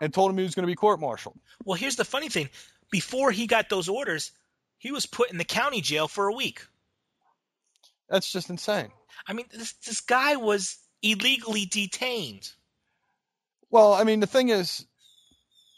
[0.02, 1.40] and told him he was going to be court-martialed.
[1.63, 2.50] Well, here's the funny thing:
[2.92, 4.32] before he got those orders,
[4.78, 6.66] he was put in the county jail for a week.
[8.10, 8.92] That's just insane.
[9.28, 12.50] I mean, this this guy was illegally detained.
[13.70, 14.86] Well, I mean, the thing is,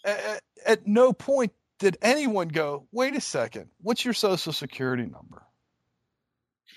[0.05, 5.43] at, at no point did anyone go, "Wait a second, what's your social security number?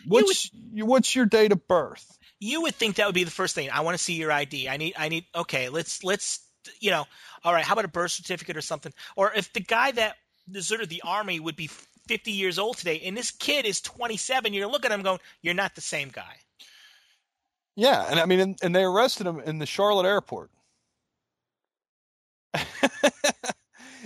[0.07, 2.07] What's would, what's your date of birth?"
[2.39, 3.71] You would think that would be the first thing.
[3.71, 4.69] I want to see your ID.
[4.69, 6.41] I need I need okay, let's let's
[6.81, 7.05] you know,
[7.45, 8.93] all right, how about a birth certificate or something?
[9.17, 10.17] Or if the guy that
[10.51, 11.69] deserted the army would be
[12.09, 15.55] 50 years old today and this kid is 27, you're looking at him going, you're
[15.55, 16.37] not the same guy.
[17.75, 20.51] Yeah, and I mean and, and they arrested him in the Charlotte airport.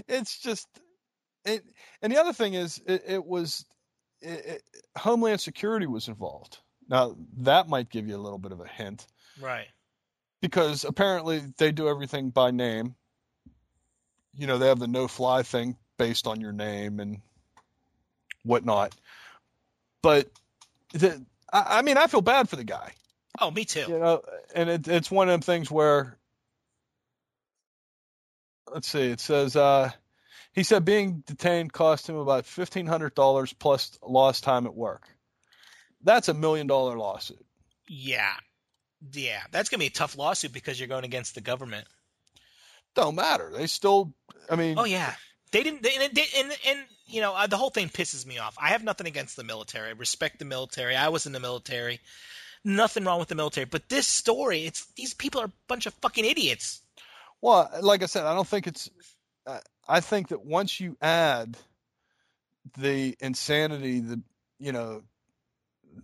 [0.08, 0.68] it's just
[1.44, 1.64] it,
[2.00, 3.64] and the other thing is it, it was
[4.20, 4.62] it,
[4.96, 6.58] Homeland Security was involved.
[6.88, 9.06] Now that might give you a little bit of a hint,
[9.40, 9.66] right?
[10.40, 12.94] Because apparently they do everything by name.
[14.34, 17.20] You know, they have the no-fly thing based on your name and
[18.44, 18.94] whatnot.
[20.02, 20.30] But
[20.92, 22.92] the, I, I mean, I feel bad for the guy.
[23.40, 23.84] Oh, me too.
[23.88, 24.22] You know,
[24.54, 26.18] and it, it's one of them things where
[28.72, 29.10] let's see.
[29.10, 29.90] It says uh,
[30.56, 35.06] he said being detained cost him about fifteen hundred dollars plus lost time at work.
[36.02, 37.44] That's a million dollar lawsuit.
[37.86, 38.32] Yeah,
[39.12, 41.86] yeah, that's gonna be a tough lawsuit because you're going against the government.
[42.94, 43.52] Don't matter.
[43.54, 44.14] They still.
[44.50, 44.78] I mean.
[44.78, 45.14] Oh yeah,
[45.52, 45.82] they didn't.
[45.82, 48.56] They, and, and, and you know uh, the whole thing pisses me off.
[48.60, 49.90] I have nothing against the military.
[49.90, 50.96] I respect the military.
[50.96, 52.00] I was in the military.
[52.64, 53.66] Nothing wrong with the military.
[53.66, 56.80] But this story, it's these people are a bunch of fucking idiots.
[57.42, 58.88] Well, like I said, I don't think it's.
[59.88, 61.56] I think that once you add
[62.78, 64.22] the insanity, the
[64.58, 65.02] you know,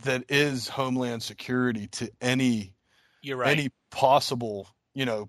[0.05, 2.75] that is Homeland Security to any,
[3.23, 5.29] you're right, any possible, you know,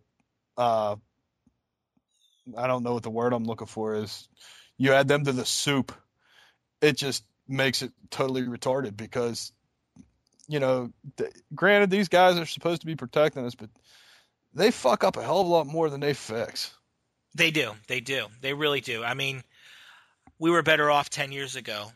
[0.57, 0.95] uh,
[2.57, 4.27] I don't know what the word I'm looking for is.
[4.77, 5.93] You add them to the soup,
[6.81, 9.51] it just makes it totally retarded because,
[10.47, 13.69] you know, th- granted these guys are supposed to be protecting us, but
[14.53, 16.73] they fuck up a hell of a lot more than they fix.
[17.36, 17.72] They do.
[17.88, 18.28] They do.
[18.41, 19.04] They really do.
[19.04, 19.43] I mean,
[20.39, 21.91] we were better off 10 years ago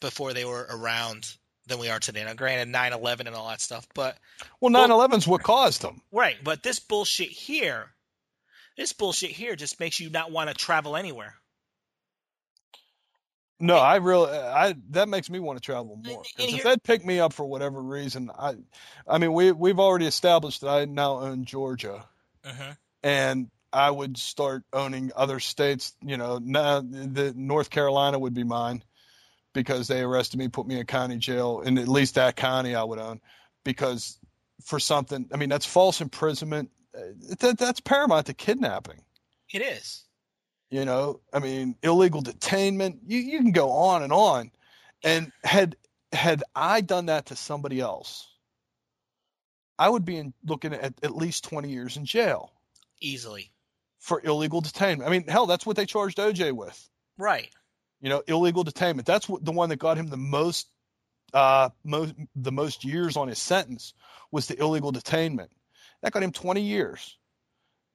[0.00, 1.28] before they were around
[1.66, 2.24] than we are today.
[2.24, 4.16] Now, granted, 9 11 and all that stuff, but.
[4.60, 6.00] Well, 9 11's what caused them.
[6.12, 6.36] Right.
[6.42, 7.86] But this bullshit here,
[8.76, 11.34] this bullshit here just makes you not want to travel anywhere.
[13.60, 16.22] No, I really, I that makes me want to travel more.
[16.36, 18.54] Because if they'd pick me up for whatever reason, I,
[19.06, 22.04] I mean, we we've already established that I now own Georgia,
[22.44, 22.74] uh-huh.
[23.02, 25.94] and I would start owning other states.
[26.02, 28.82] You know, now the North Carolina would be mine
[29.52, 32.84] because they arrested me, put me in county jail, and at least that county I
[32.84, 33.20] would own
[33.64, 34.18] because
[34.64, 35.28] for something.
[35.32, 36.70] I mean, that's false imprisonment.
[36.96, 37.00] Uh,
[37.40, 39.00] that, that's paramount to kidnapping.
[39.52, 40.04] It is.
[40.70, 42.98] You know, I mean, illegal detainment.
[43.06, 44.50] You you can go on and on.
[45.02, 45.76] And had
[46.12, 48.26] had I done that to somebody else,
[49.78, 52.52] I would be in, looking at at least twenty years in jail.
[53.00, 53.50] Easily.
[54.08, 55.06] For illegal detainment.
[55.06, 56.88] I mean, hell, that's what they charged OJ with.
[57.18, 57.50] Right.
[58.00, 59.04] You know, illegal detainment.
[59.04, 60.66] That's what the one that got him the most
[61.34, 63.92] uh most the most years on his sentence
[64.32, 65.48] was the illegal detainment.
[66.00, 67.18] That got him 20 years.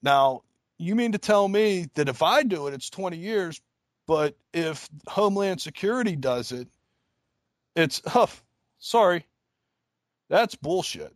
[0.03, 0.43] Now,
[0.77, 3.59] you mean to tell me that if I do it, it's 20 years,
[4.05, 6.67] but if Homeland Security does it,
[7.75, 8.29] it's, oh,
[8.77, 9.25] sorry,
[10.29, 11.11] that's bullshit.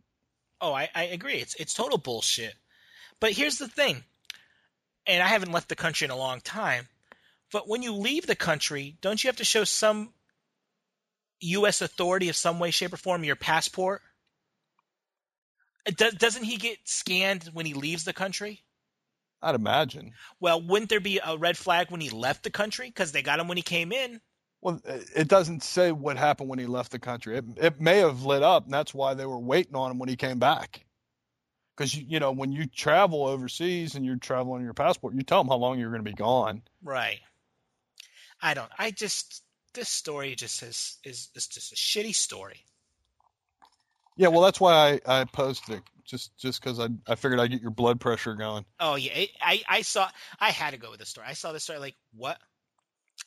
[0.60, 1.34] Oh, I, I agree.
[1.34, 2.54] It's it's total bullshit.
[3.20, 4.02] But here's the thing,
[5.08, 6.86] and I haven't left the country in a long time,
[7.50, 10.12] but when you leave the country, don't you have to show some
[11.40, 11.80] U.S.
[11.80, 14.02] authority of some way, shape, or form your passport?
[15.86, 18.62] Uh, doesn't he get scanned when he leaves the country?
[19.40, 20.12] I'd imagine.
[20.40, 23.40] Well, wouldn't there be a red flag when he left the country because they got
[23.40, 24.20] him when he came in?
[24.60, 27.38] Well, uh, it doesn't say what happened when he left the country.
[27.38, 30.08] It, it may have lit up, and that's why they were waiting on him when
[30.08, 30.84] he came back.
[31.78, 35.44] Because you, you know, when you travel overseas and you're traveling your passport, you tell
[35.44, 36.62] them how long you're going to be gone.
[36.82, 37.20] Right.
[38.42, 38.70] I don't.
[38.76, 42.64] I just this story just is is is just a shitty story.
[44.16, 47.52] Yeah, well, that's why I, I posted it just just because I I figured I'd
[47.52, 48.64] get your blood pressure going.
[48.80, 50.08] Oh yeah, it, I I saw
[50.40, 51.28] I had to go with the story.
[51.28, 52.38] I saw the story like what,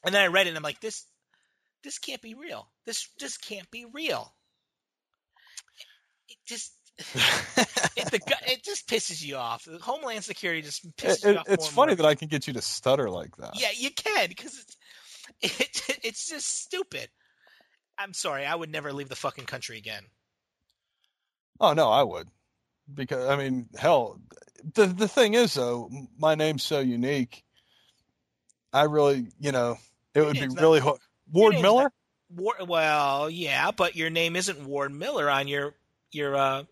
[0.04, 1.06] and then I read it and I'm like this
[1.86, 2.68] this can't be real.
[2.86, 4.34] This just can't be real.
[6.28, 6.74] It just
[7.16, 9.68] it, the, it just pisses you off.
[9.82, 11.46] Homeland Security just pisses It- you off.
[11.50, 13.60] it's funny that I can get you to stutter like that.
[13.60, 14.78] Yeah, you can because it's
[15.88, 17.08] it, it's just stupid.
[17.98, 20.04] I'm sorry, I would never leave the fucking country again.
[21.60, 22.28] Oh no, I would,
[22.94, 24.20] because I mean, hell,
[24.74, 27.44] the the thing is though, my name's so unique.
[28.74, 29.78] I really, you know,
[30.16, 31.00] it would be not- really hard.
[31.32, 31.92] Ward Miller.
[32.34, 35.76] War, well, yeah, but your name isn't Ward Miller on your
[36.12, 36.64] your uh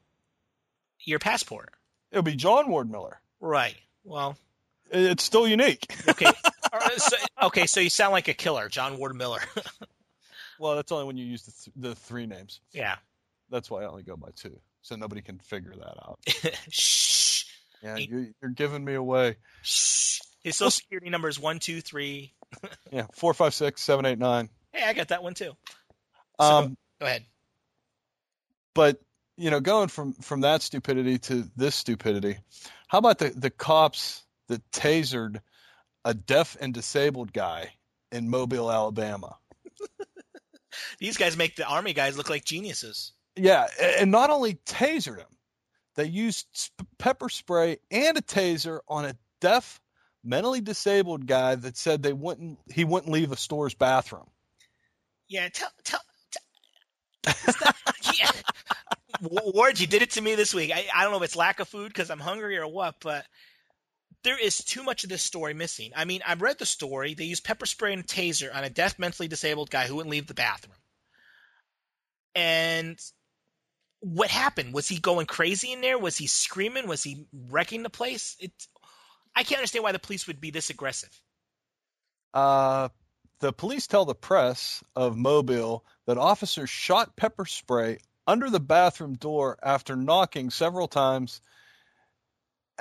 [1.03, 1.71] your passport,
[2.11, 3.19] It'll be John Ward Miller.
[3.39, 3.75] right?
[4.03, 4.37] Well,
[4.91, 5.85] It's still unique.
[6.07, 6.25] okay,
[6.97, 9.41] so, okay, so you sound like a killer, John Ward Miller.
[10.59, 12.59] well, that's only when you use the th- the three names.
[12.71, 12.95] yeah.
[13.51, 16.19] That's why I only go by two, so nobody can figure that out.
[16.69, 17.45] Shh.
[17.81, 19.37] Yeah, you're, you're giving me away.
[19.63, 20.19] Shh.
[20.43, 22.33] His social security number is one two three.
[22.91, 24.49] Yeah, four five six seven eight nine.
[24.71, 25.53] Hey, I got that one too.
[26.39, 27.25] So- Um, Go ahead.
[28.75, 28.99] but
[29.39, 32.37] you know, going from from that stupidity to this stupidity,
[32.87, 35.41] how about the the cops that tasered
[36.03, 37.71] a deaf and disabled guy
[38.11, 39.37] in Mobile, Alabama?
[40.99, 43.13] These guys make the army guys look like geniuses.
[43.35, 43.67] Yeah,
[43.99, 45.37] and not only tasered him,
[45.95, 49.79] they used sp- pepper spray and a taser on a deaf,
[50.23, 54.27] mentally disabled guy that said they wouldn't he wouldn't leave a store's bathroom.
[55.29, 56.01] Yeah, tell tell.
[57.23, 57.33] tell
[57.65, 57.75] not-
[58.19, 58.31] yeah.
[59.21, 60.71] Ward, you did it to me this week.
[60.73, 63.25] I, I don't know if it's lack of food because I'm hungry or what, but
[64.23, 65.91] there is too much of this story missing.
[65.95, 67.13] I mean, I read the story.
[67.13, 70.27] They used pepper spray and taser on a deaf, mentally disabled guy who wouldn't leave
[70.27, 70.75] the bathroom.
[72.35, 72.99] And
[74.01, 74.73] what happened?
[74.73, 75.97] Was he going crazy in there?
[75.97, 76.87] Was he screaming?
[76.87, 78.35] Was he wrecking the place?
[78.39, 78.51] It,
[79.35, 81.09] I can't understand why the police would be this aggressive.
[82.33, 82.89] Uh,
[83.39, 89.15] the police tell the press of Mobile that officers shot pepper spray under the bathroom
[89.15, 91.41] door after knocking several times.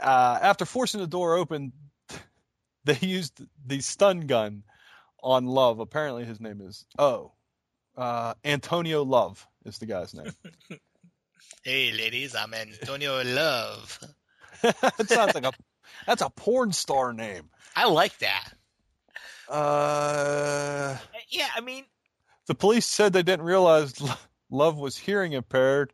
[0.01, 1.73] Uh, after forcing the door open,
[2.85, 4.63] they used the stun gun
[5.23, 5.81] on Love.
[5.81, 7.33] Apparently, his name is oh,
[7.97, 10.33] uh, Antonio Love is the guy's name.
[11.63, 13.99] Hey, ladies, I'm Antonio Love.
[14.63, 15.53] that sounds like a
[16.07, 17.51] that's a porn star name.
[17.75, 18.49] I like that.
[19.49, 20.97] Uh,
[21.31, 21.85] Yeah, I mean,
[22.47, 24.15] The police said they didn't realize Lo-
[24.51, 25.93] Love was hearing impaired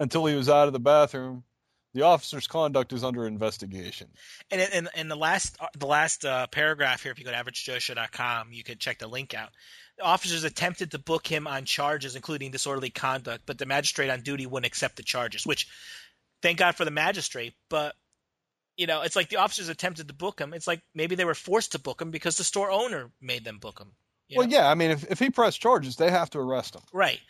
[0.00, 1.44] until he was out of the bathroom.
[1.94, 4.08] The officer's conduct is under investigation.
[4.50, 8.52] and in and the last the last uh, paragraph here, if you go to averagejoeshow.com,
[8.52, 9.48] you can check the link out.
[9.96, 14.20] The officers attempted to book him on charges, including disorderly conduct, but the magistrate on
[14.20, 15.46] duty wouldn't accept the charges.
[15.46, 15.68] Which,
[16.42, 17.54] thank God for the magistrate.
[17.70, 17.94] But
[18.76, 20.52] you know, it's like the officers attempted to book him.
[20.52, 23.58] It's like maybe they were forced to book him because the store owner made them
[23.58, 23.92] book him.
[24.28, 24.56] You Well, know?
[24.56, 26.82] yeah, I mean, if, if he pressed charges, they have to arrest him.
[26.92, 27.20] Right.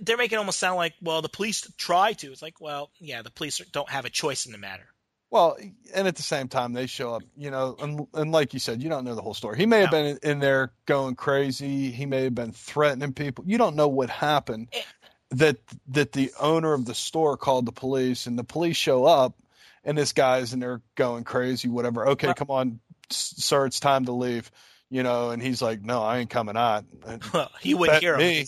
[0.00, 2.32] They're making it almost sound like, well, the police try to.
[2.32, 4.84] It's like, well, yeah, the police don't have a choice in the matter.
[5.30, 5.56] Well,
[5.94, 8.82] and at the same time, they show up, you know, and, and like you said,
[8.82, 9.56] you don't know the whole story.
[9.56, 11.90] He may have been in, there going crazy.
[11.90, 13.44] He may have been threatening people.
[13.46, 14.68] You don't know what happened.
[14.74, 14.82] Eh.
[15.30, 15.56] That
[15.88, 19.34] that the owner of the store called the police, and the police show up,
[19.82, 22.08] and this guy's in there going crazy, whatever.
[22.08, 24.50] Okay, come on, sir, it's time to leave.
[24.92, 28.12] You know, and he's like, "No, I ain't coming out." And- Well, he wouldn't hear
[28.14, 28.20] him.
[28.20, 28.46] me.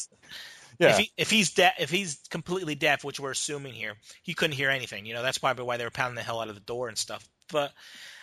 [0.78, 4.34] Yeah, If, he, if he's de- if he's completely deaf, which we're assuming here, he
[4.34, 5.06] couldn't hear anything.
[5.06, 6.98] You know, that's probably why they were pounding the hell out of the door and
[6.98, 7.26] stuff.
[7.50, 7.72] But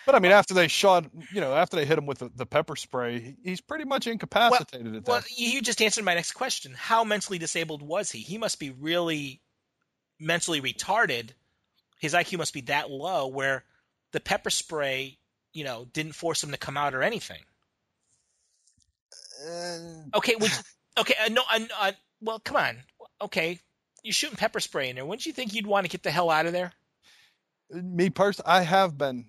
[0.06, 2.46] but I mean, after they shot, you know, after they hit him with the, the
[2.46, 5.10] pepper spray, he's pretty much incapacitated at that.
[5.12, 6.74] well, you just answered my next question.
[6.78, 8.20] How mentally disabled was he?
[8.20, 9.42] He must be really
[10.20, 11.30] mentally retarded.
[12.00, 13.64] His IQ must be that low where
[14.12, 15.18] the pepper spray,
[15.54, 17.40] you know, didn't force him to come out or anything.
[19.44, 20.52] And- Okay, would
[21.00, 22.78] okay, uh, no, uh, uh, well, come on.
[23.22, 23.60] Okay,
[24.04, 25.06] you're shooting pepper spray in there.
[25.06, 26.72] Wouldn't you think you'd want to get the hell out of there?
[27.74, 29.26] me personally, I have been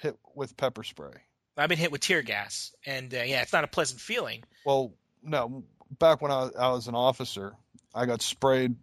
[0.00, 1.12] hit with pepper spray.
[1.56, 4.44] I've been hit with tear gas, and uh, yeah, it's not a pleasant feeling.
[4.64, 4.92] Well,
[5.22, 5.64] no,
[5.98, 7.54] back when I, I was an officer,
[7.94, 8.76] I got sprayed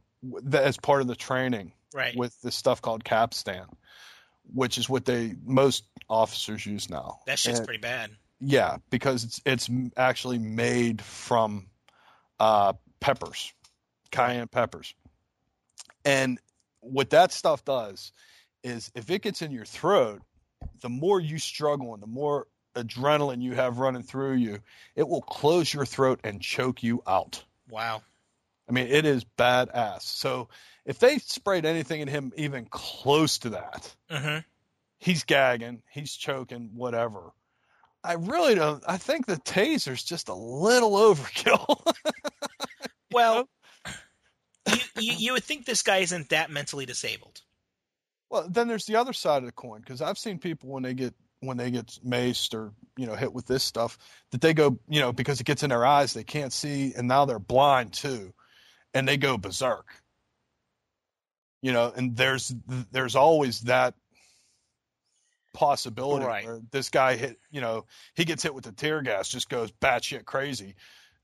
[0.53, 2.17] as part of the training Right.
[2.17, 3.67] with this stuff called Capstun,
[4.53, 7.19] which is what they most officers use now.
[7.27, 8.09] that shit's And- pretty bad.
[8.39, 11.67] Yeah, because it's it's actually made from
[12.39, 13.53] uh, peppers,
[14.11, 14.93] cayenne peppers,
[16.03, 16.39] and
[16.81, 18.11] what that stuff does
[18.63, 20.21] is if it gets in your throat,
[20.81, 24.59] the more you struggle and the more adrenaline you have running through you,
[24.95, 27.43] it will close your throat and choke you out.
[27.69, 28.01] Wow.
[28.67, 30.01] I mean, it is badass.
[30.01, 30.49] So
[30.85, 34.39] if they sprayed anything in him even close to that, hmm
[34.99, 37.31] he's gagging, he's choking, whatever.
[38.05, 38.83] I really don't.
[38.87, 41.93] I think the taser's just a little overkill.
[43.11, 43.49] Well,
[44.67, 47.41] you, you you would think this guy isn't that mentally disabled.
[48.29, 50.93] Well, then there's the other side of the coin because I've seen people when they
[50.93, 53.97] get when they get maced or you know hit with this stuff
[54.31, 57.07] that they go you know because it gets in their eyes they can't see and
[57.07, 58.33] now they're blind too,
[58.93, 59.87] and they go berserk.
[61.61, 62.53] You know, and there's
[62.91, 63.95] there's always that
[65.55, 66.45] possibility Right.
[66.45, 69.71] where this guy hit you know he gets hit with the tear gas just goes
[69.71, 70.75] batshit crazy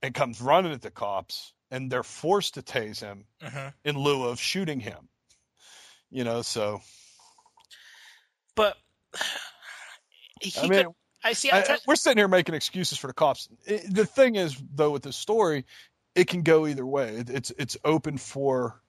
[0.01, 4.23] and comes running at the cops and they're forced to tase him hmm in lieu
[4.27, 5.07] of shooting him.
[6.09, 6.81] You know, so
[8.55, 8.75] But
[10.41, 10.87] he I mean, could.
[11.23, 11.51] I see.
[11.51, 13.47] I, I, we're sitting here making excuses for the cops.
[13.65, 15.65] It- the thing is, though, with this story,
[16.15, 17.15] it can go either way.
[17.17, 18.81] It, it's it's open for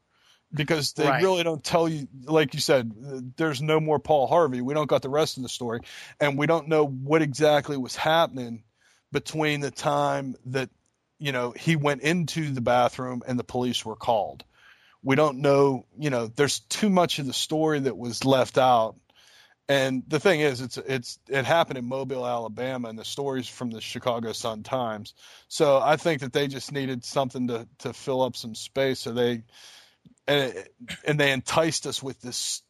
[0.55, 1.23] because they Right.
[1.23, 2.09] really don't tell you.
[2.25, 4.61] Like you said, there's no more Paul Harvey.
[4.61, 5.81] We don't got the rest of the story,
[6.21, 8.65] and we don't know what exactly was happening
[9.13, 10.71] between the time that
[11.19, 14.45] you know he went into the bathroom and the police were called.
[15.03, 15.87] We don't know.
[15.99, 18.97] You know, there's too much of the story that was left out.
[19.69, 23.71] And the thing is, it's it's it happened in Mobile, Alabama, and the stories from
[23.71, 25.15] the Chicago Sun Times.
[25.49, 29.01] So I think that they just needed something to to fill up some space.
[29.01, 29.45] So they
[30.27, 32.63] and it- and they enticed us with this,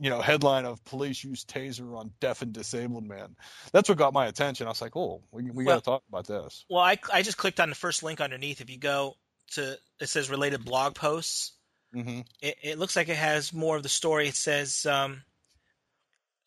[0.00, 3.36] you know, headline of police use taser on deaf and disabled man.
[3.72, 4.66] That's what got my attention.
[4.66, 6.64] I was like, oh, we we Well- got to talk about this.
[6.70, 8.60] Well, I I just clicked on the first link underneath.
[8.60, 9.16] If you go
[9.52, 11.52] to it says related blog posts.
[11.92, 14.28] hmm It, it looks like it has more of the story.
[14.28, 15.22] It says um,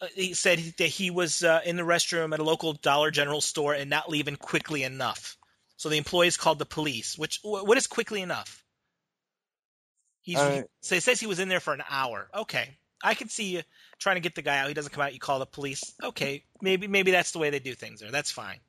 [0.01, 3.41] uh, he said that he was uh, in the restroom at a local Dollar General
[3.41, 5.37] store and not leaving quickly enough.
[5.75, 7.17] So the employees called the police.
[7.17, 8.62] Which what is quickly enough?
[10.23, 12.29] He's Uh, so it says he was in there for an hour.
[12.33, 13.63] Okay, I can see you
[13.99, 14.69] trying to get the guy out.
[14.69, 15.13] He doesn't come out.
[15.13, 15.93] You call the police.
[16.01, 18.09] Okay, maybe maybe that's the way they do things there.
[18.09, 18.59] That's fine.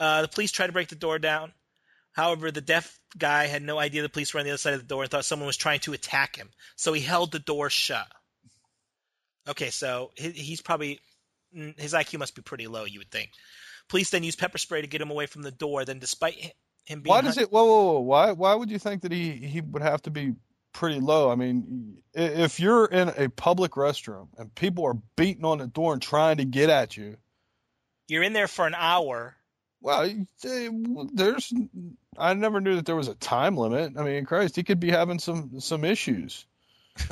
[0.00, 1.52] Uh, the police tried to break the door down.
[2.12, 4.80] However, the deaf guy had no idea the police were on the other side of
[4.80, 6.48] the door and thought someone was trying to attack him.
[6.74, 8.06] So he held the door shut.
[9.46, 11.00] Okay, so he, he's probably
[11.54, 13.30] mm, his IQ must be pretty low, you would think.
[13.88, 15.84] Police then used pepper spray to get him away from the door.
[15.84, 16.54] Then, despite
[16.86, 17.52] him being Why does it?
[17.52, 18.00] Whoa, whoa, whoa!
[18.00, 20.34] Why why would you think that he he would have to be
[20.76, 21.30] pretty low?
[21.30, 25.94] I mean, if you're in a public restroom and people are beating on the door
[25.94, 27.16] and trying to get at you,
[28.08, 29.34] you're in there for an hour?
[29.80, 30.08] well,
[31.12, 31.52] there's
[32.18, 33.94] I never knew that there was a time limit.
[33.96, 36.46] I mean, Christ, he could be having some some issues.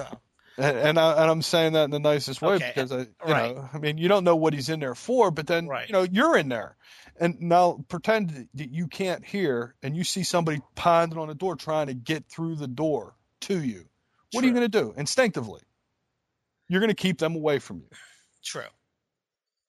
[0.56, 3.06] And, and, I, and I'm saying that in the nicest way Okay, because I, you
[3.26, 3.56] right.
[3.56, 5.88] know, I mean, you don't know what he's in there for, but then, Right.
[5.88, 6.76] you know, you're in there,
[7.18, 11.56] and now pretend that you can't hear, and you see somebody pounding on the door
[11.56, 13.86] trying to get through the door to you.
[14.32, 14.94] What are you going to do?
[14.96, 15.62] Instinctively,
[16.68, 17.88] you're going to keep them away from you.
[18.42, 18.62] True.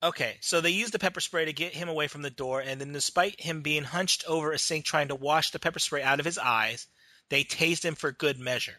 [0.03, 2.80] Okay, so they used the pepper spray to get him away from the door, and
[2.80, 6.19] then despite him being hunched over a sink trying to wash the pepper spray out
[6.19, 6.88] of his eyes,
[7.30, 8.78] they tased him for good measure.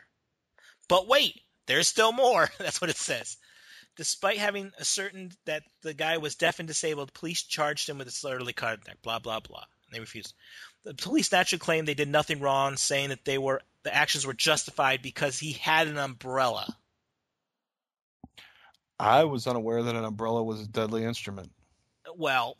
[0.88, 2.48] But wait, there's still more.
[2.58, 3.36] That's what it says.
[3.96, 8.52] Despite having ascertained that the guy was deaf and disabled, police charged him with disorderly
[8.52, 9.02] conduct.
[9.02, 9.64] Blah blah blah.
[9.90, 10.34] They refused.
[10.84, 14.34] The police naturally claimed they did nothing wrong, saying that they were the actions were
[14.34, 16.76] justified because he had an umbrella.
[18.98, 21.52] I was unaware that an umbrella was a deadly instrument.
[22.16, 22.56] Well,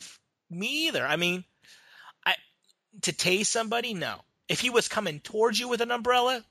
[0.51, 1.05] me either.
[1.05, 1.45] I mean,
[2.25, 2.35] I
[3.03, 4.21] to tase somebody, no.
[4.49, 6.45] If he was coming towards you with an umbrella,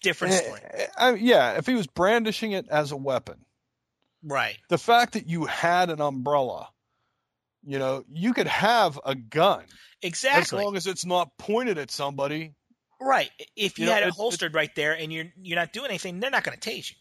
[0.00, 0.60] different story.
[0.64, 3.44] Eh, eh, I, yeah, if he was brandishing it as a weapon,
[4.22, 4.56] Right.
[4.70, 6.70] the fact that you had an umbrella,
[7.66, 9.64] you know, you could have a gun.
[10.00, 10.40] Exactly.
[10.58, 12.54] As long as it's not pointed at somebody.
[13.00, 13.30] Right.
[13.56, 15.72] If you, You know, had it it- it- holstered right there and you're you're not
[15.72, 16.96] doing anything, they're not going to tase you.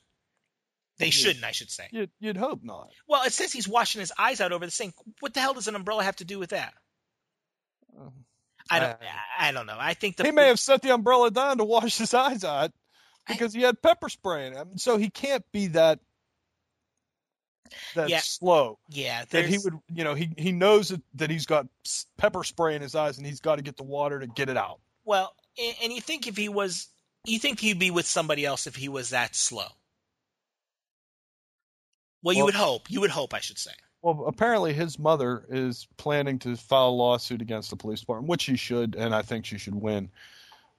[0.97, 1.87] They shouldn't, I should say.
[1.91, 2.89] You'd, you'd hope not.
[3.07, 4.93] Well, it says he's washing his eyes out over the sink.
[5.21, 6.73] What the hell does an umbrella have to do with that?
[8.69, 8.89] I don't.
[8.91, 8.95] Uh,
[9.39, 9.77] I, I don't know.
[9.79, 12.71] I think the he may have set the umbrella down to wash his eyes out
[13.27, 14.77] because he had pepper spray in him.
[14.77, 15.99] So he can't be that
[17.95, 18.19] that Yeah.
[18.19, 19.25] slow Yeah.
[19.29, 19.75] that he would.
[19.93, 21.67] You know, he he knows that, that he's got
[22.17, 24.57] pepper spray in his eyes and he's got to get the water to get it
[24.57, 24.79] out.
[25.05, 26.87] Well, and, and you think if he was,
[27.25, 29.67] you think he'd be with somebody else if he was that slow.
[32.21, 32.89] Well, you would hope.
[32.89, 33.71] You would hope, I should say.
[34.01, 38.41] Well, apparently his mother is planning to file a lawsuit against the police department, which
[38.41, 40.09] she should, and I think she should win,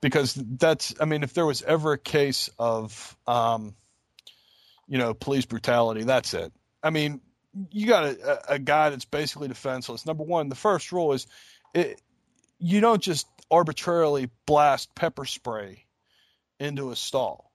[0.01, 0.95] because that's.
[0.99, 3.75] I mean, if there was ever a case of, um,
[4.87, 6.51] you know, police brutality, that's it.
[6.83, 7.21] I mean,
[7.71, 10.05] you got a, a guy that's basically defenseless.
[10.05, 11.27] Number one, the first rule is,
[11.73, 12.01] it,
[12.59, 15.85] you don't just arbitrarily blast pepper spray
[16.59, 17.51] into a stall.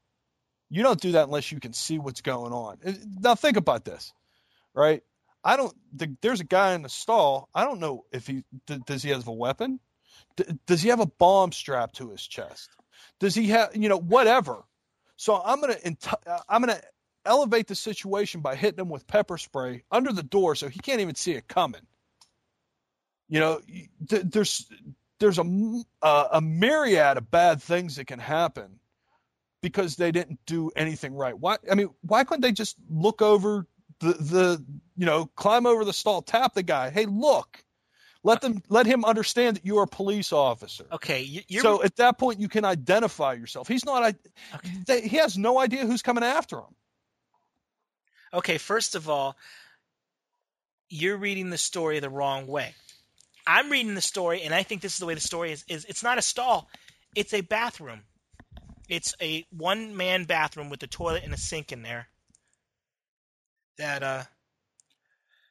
[0.69, 2.79] You don't do that unless you can see what's going on.
[2.85, 4.13] Uh, now think about this,
[4.75, 5.03] right?
[5.43, 5.75] I don't.
[5.95, 7.49] The, there's a guy in the stall.
[7.55, 8.45] I don't know if he
[8.85, 9.79] does he have a weapon.
[10.37, 12.69] D- does he have a bomb strapped to his chest?
[13.21, 14.65] Does he have, you know, whatever?
[15.17, 15.77] So I'm gonna
[16.27, 16.81] uh, I'm gonna
[17.25, 21.01] elevate the situation by hitting him with pepper spray under the door so he can't
[21.01, 21.83] even see it coming.
[23.29, 23.61] You know,
[24.01, 24.67] there's
[25.19, 28.79] there's a a myriad of bad things that can happen
[29.63, 31.39] because they didn't do anything right.
[31.39, 31.57] Why?
[31.71, 33.67] I mean, why couldn't they just look over
[34.01, 34.65] the the
[34.97, 36.91] you know climb over the stall, tap the guy?
[36.91, 37.63] Hey, look.
[38.23, 40.85] Let them let him understand that you're a police officer.
[40.91, 43.69] Okay, so at that point you can identify yourself.
[43.69, 44.17] He's not.
[44.53, 44.71] Okay.
[44.85, 46.75] They, he has no idea who's coming after him.
[48.35, 49.37] Okay, first of all,
[50.89, 52.75] you're reading the story the wrong way.
[53.47, 55.65] I'm reading the story, and I think this is the way the story is.
[55.69, 56.69] Is it's not a stall,
[57.15, 58.03] it's a bathroom.
[58.89, 62.09] It's a one man bathroom with a toilet and a sink in there.
[63.79, 64.23] That uh.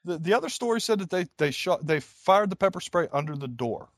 [0.06, 3.36] The the other story said that they they shot they fired the pepper spray under
[3.36, 3.90] the door.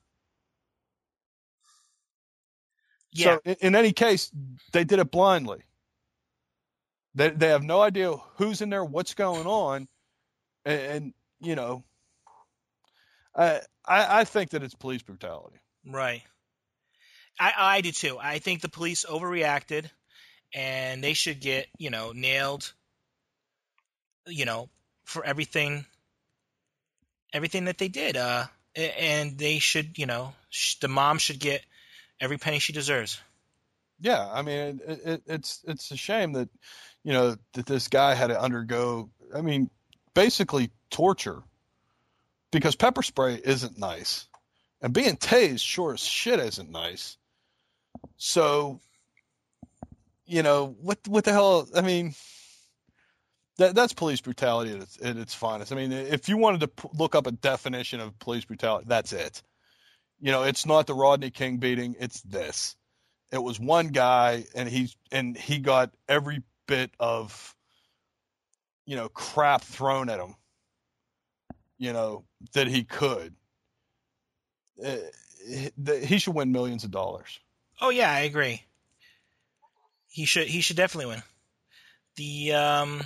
[3.12, 3.36] Yeah.
[3.36, 4.32] So in, in any case,
[4.72, 5.60] they did it blindly.
[7.16, 9.88] They they have no idea who's in there, what's going on,
[10.66, 11.84] and, and you know,
[13.38, 15.58] I, I I think that it's police brutality.
[15.86, 16.24] Right.
[17.40, 18.18] I I do too.
[18.20, 19.90] I think the police overreacted,
[20.54, 22.74] and they should get you know nailed.
[24.26, 24.70] You know
[25.06, 25.86] for everything.
[27.34, 28.18] Everything that they did.
[28.18, 30.34] Uh, and they should you know
[30.82, 31.64] the mom should get
[32.20, 33.20] every penny she deserves.
[34.00, 36.50] Yeah, I mean it, it, it's it's a shame that
[37.04, 39.10] you know that this guy had to undergo.
[39.34, 39.70] I mean,
[40.14, 41.44] basically torture
[42.52, 44.28] because pepper spray isn't nice,
[44.82, 47.18] and being tased sure as shit isn't nice.
[48.18, 48.80] So,
[50.26, 51.00] you know what?
[51.08, 51.68] What the hell?
[51.76, 52.14] I mean,
[53.58, 55.72] that that's police brutality at its, at its finest.
[55.72, 59.14] I mean, if you wanted to p- look up a definition of police brutality, that's
[59.14, 59.42] it.
[60.20, 62.76] You know, it's not the Rodney King beating; it's this.
[63.32, 67.56] It was one guy, and he and he got every bit of
[68.86, 70.36] you know crap thrown at him
[71.78, 72.24] you know,
[72.54, 73.34] that he could.
[74.84, 74.96] Uh,
[76.04, 77.40] he should win millions of dollars.
[77.80, 78.64] Oh yeah, I agree.
[80.10, 81.24] He should he should definitely win.
[82.16, 83.02] The um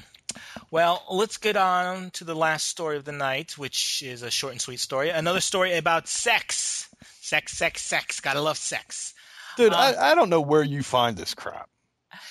[0.70, 4.54] well, let's get on to the last story of the night, which is a short
[4.54, 5.10] and sweet story.
[5.10, 6.88] Another story about sex.
[7.20, 8.20] Sex, sex, sex.
[8.20, 9.14] Gotta love sex.
[9.58, 11.70] Dude, I, uh, I don't know where you find this crap.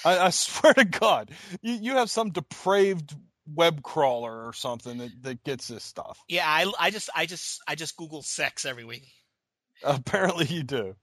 [0.05, 1.30] I, I swear to God,
[1.61, 3.14] you, you have some depraved
[3.55, 6.18] web crawler or something that, that gets this stuff.
[6.28, 9.07] Yeah, I, I just I just I just Google sex every week.
[9.82, 10.94] Apparently you do.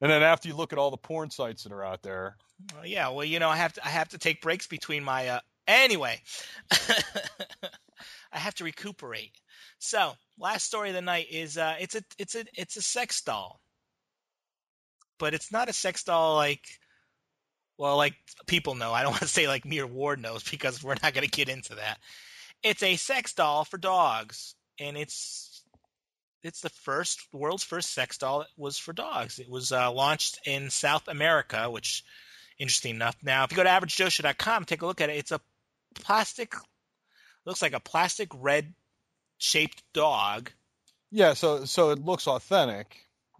[0.00, 2.36] And then after you look at all the porn sites that are out there.
[2.74, 5.28] Well, yeah, well, you know, I have to I have to take breaks between my
[5.28, 6.20] uh anyway.
[6.70, 9.32] I have to recuperate.
[9.78, 13.22] So, last story of the night is uh it's a it's a it's a sex
[13.22, 13.60] doll.
[15.18, 16.64] But it's not a sex doll like
[17.78, 18.14] well, like
[18.46, 18.92] people know.
[18.92, 21.48] I don't want to say like mere Ward knows because we're not going to get
[21.48, 21.98] into that.
[22.62, 25.62] It's a sex doll for dogs, and it's
[26.42, 29.38] it's the first world's first sex doll that was for dogs.
[29.38, 32.04] It was uh, launched in South America, which
[32.58, 33.16] interesting enough.
[33.22, 35.16] Now, if you go to averagejoeshow.com, take a look at it.
[35.16, 35.40] It's a
[35.94, 36.54] plastic,
[37.44, 38.74] looks like a plastic red
[39.38, 40.50] shaped dog.
[41.10, 42.96] Yeah, so so it looks authentic.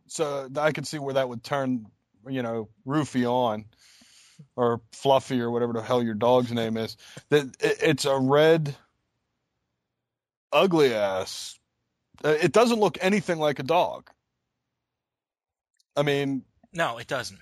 [0.07, 1.87] So I can see where that would turn,
[2.27, 3.67] you know, Roofy on
[4.57, 6.97] or Fluffy or whatever the hell your dog's name is.
[7.31, 8.75] That it's a red,
[10.53, 11.59] ugly ass.
[12.25, 14.11] Uh, it doesn't look anything like a dog.
[15.97, 17.39] I mean, no, it doesn't.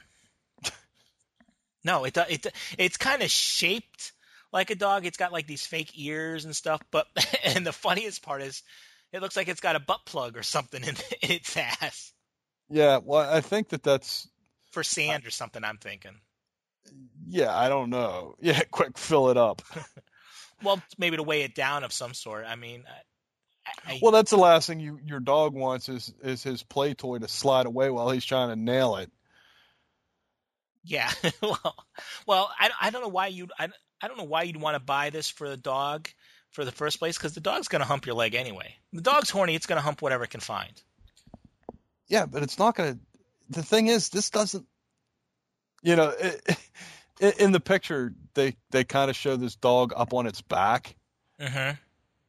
[1.85, 2.47] no, it it
[2.79, 4.13] it's kind of shaped
[4.53, 5.07] like a dog.
[5.07, 6.83] It's got like these fake ears and stuff.
[6.91, 7.07] But
[7.45, 8.63] and the funniest part is,
[9.13, 12.13] it looks like it's got a butt plug or something in, in its ass.
[12.69, 14.29] Yeah, well, I think that that's
[14.73, 15.63] for sand or something.
[15.63, 16.21] I'm thinking.
[17.29, 18.37] Yeah, I don't know.
[18.41, 19.63] Yeah, quick, fill it up.
[20.63, 22.47] well, maybe to weigh it down of some sort.
[22.47, 26.43] I mean, I, I, well, that's the last thing you your dog wants is is
[26.43, 29.11] his play toy to slide away while he's trying to nail it.
[30.85, 31.11] Yeah,
[31.43, 31.75] well,
[32.27, 33.69] well, I, I don't know why you I,
[34.01, 36.09] I don't know why you'd want to buy this for the dog
[36.51, 38.77] for the first place because the dog's going to hump your leg anyway.
[38.93, 40.81] The dog's horny; it's going to hump whatever it can find.
[42.07, 43.01] Yeah, but it's not going to.
[43.51, 44.67] The thing is, this doesn't
[45.87, 46.59] you know, it,
[47.39, 50.97] in the picture they they kind of show this dog up on its back.
[51.41, 51.77] Mm-hmm.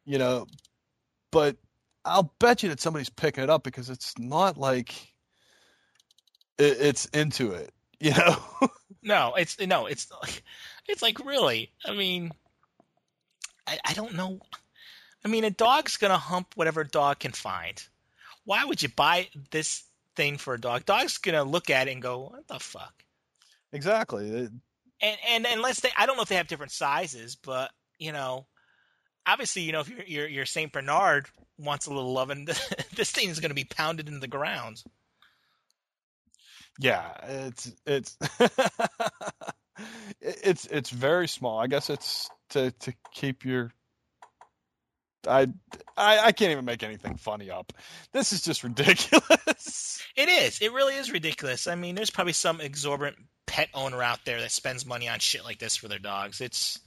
[0.06, 0.46] You know,
[1.32, 1.58] but
[2.06, 4.94] I'll bet you that somebody's picking it up because it's not like
[6.60, 7.74] it, it's into it.
[8.00, 8.38] You know.
[9.02, 10.08] no, it's no, it's
[10.88, 11.72] it's like really.
[11.84, 12.30] I mean,
[13.66, 14.40] I, I don't know.
[15.26, 17.84] I mean, a dog's gonna hump whatever dog can find.
[18.46, 19.84] Why would you buy this
[20.16, 20.86] thing for a dog.
[20.86, 23.04] Dog's gonna look at it and go, "What the fuck."
[23.74, 24.50] Exactly.
[25.02, 28.48] And and unless they, I don't know if they have different sizes, but you know,
[29.26, 32.46] obviously, you know, if your your, your Saint Bernard wants a little loving,
[32.96, 34.82] this thing is going to be pounded into the ground.
[36.80, 38.18] yeah, it's it's
[40.22, 41.60] it's it's very small.
[41.60, 43.72] I guess it's to to keep your.
[45.28, 45.48] I,
[45.98, 47.74] I I can't even make anything funny up.
[48.14, 50.02] This is just ridiculous.
[50.16, 50.60] It is.
[50.62, 51.68] It really is ridiculous.
[51.68, 55.44] I mean, there's probably some exorbitant pet owner out there that spends money on shit
[55.44, 56.42] like this for their dogs.
[56.42, 56.80] It's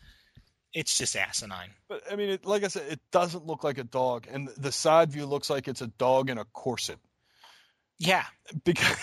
[0.73, 1.71] it's just asinine.
[1.89, 4.71] But I mean, it, like I said, it doesn't look like a dog, and the
[4.71, 6.99] side view looks like it's a dog in a corset.
[7.99, 8.25] Yeah,
[8.65, 8.97] Because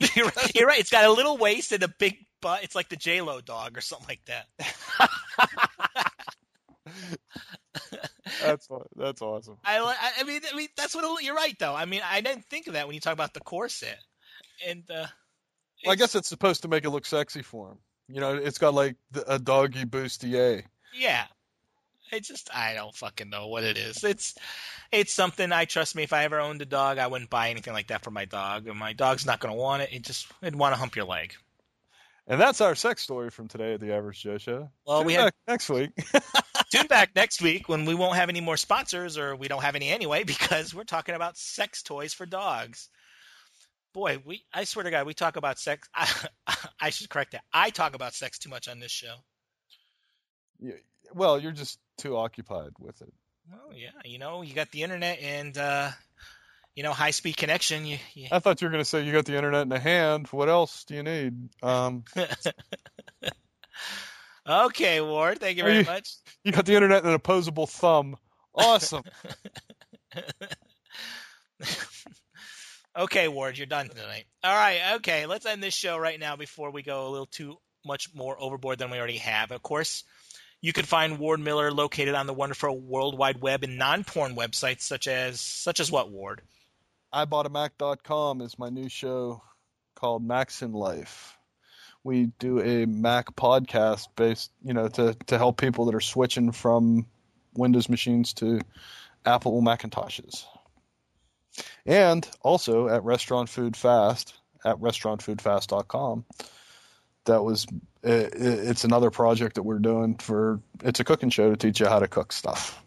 [0.14, 0.54] you're right.
[0.54, 0.78] You're right.
[0.78, 2.62] It's got a little waist and a big butt.
[2.62, 4.46] It's like the J Lo dog or something like that.
[8.42, 9.56] that's that's awesome.
[9.64, 11.74] I, I I mean, I mean, that's what it, you're right though.
[11.74, 13.96] I mean, I didn't think of that when you talk about the corset.
[14.66, 15.06] And uh,
[15.84, 17.78] Well, I guess it's supposed to make it look sexy for him.
[18.08, 20.64] You know, it's got like the, a doggy bustier.
[20.94, 21.24] yeah.
[22.12, 24.04] I just I don't fucking know what it is.
[24.04, 24.34] It's
[24.92, 26.04] it's something I trust me.
[26.04, 28.68] If I ever owned a dog, I wouldn't buy anything like that for my dog.
[28.68, 29.88] And my dog's not going to want it.
[29.92, 31.34] It just it'd want to hump your leg.
[32.26, 34.70] And that's our sex story from today at the Average Joe Show.
[34.86, 35.90] Well, Tune we back next week.
[36.70, 39.74] tune back next week when we won't have any more sponsors, or we don't have
[39.74, 42.88] any anyway, because we're talking about sex toys for dogs.
[43.94, 45.88] Boy, we I swear to God, we talk about sex.
[45.94, 46.08] I,
[46.80, 47.42] I should correct that.
[47.52, 49.14] I talk about sex too much on this show.
[50.60, 50.74] Yeah,
[51.14, 53.12] well, you're just too occupied with it.
[53.50, 55.90] Well, yeah, you know, you got the internet and uh,
[56.74, 57.86] you know, high speed connection.
[57.86, 59.78] You, you I thought you were going to say you got the internet in a
[59.78, 60.26] hand.
[60.28, 61.50] What else do you need?
[61.62, 62.02] Um,
[64.48, 65.38] okay, Ward.
[65.38, 66.08] Thank you very you- much.
[66.42, 68.16] you got the internet in an opposable thumb.
[68.56, 69.04] Awesome.
[72.96, 74.24] okay, Ward, you're done tonight.
[74.42, 77.56] All right, okay, let's end this show right now before we go a little too
[77.84, 79.50] much more overboard than we already have.
[79.50, 80.04] Of course,
[80.60, 84.80] you can find Ward Miller located on the wonderful World Wide Web and non-porn websites
[84.80, 86.40] such as such as what Ward.
[87.12, 89.42] iboughtamac.com is my new show
[89.94, 91.36] called Macs in Life.
[92.02, 96.52] We do a Mac podcast based, you know, to, to help people that are switching
[96.52, 97.06] from
[97.54, 98.60] Windows machines to
[99.24, 100.44] Apple Macintoshes.
[101.86, 104.34] And also at Restaurant Food Fast
[104.64, 106.24] at restaurantfoodfast.com.
[107.26, 107.66] That was
[108.04, 111.80] i- i- it's another project that we're doing for it's a cooking show to teach
[111.80, 112.80] you how to cook stuff.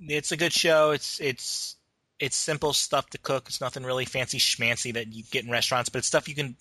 [0.00, 0.90] It's a good show.
[0.90, 1.76] It's it's
[2.18, 3.44] it's simple stuff to cook.
[3.48, 6.56] It's nothing really fancy schmancy that you get in restaurants, but it's stuff you can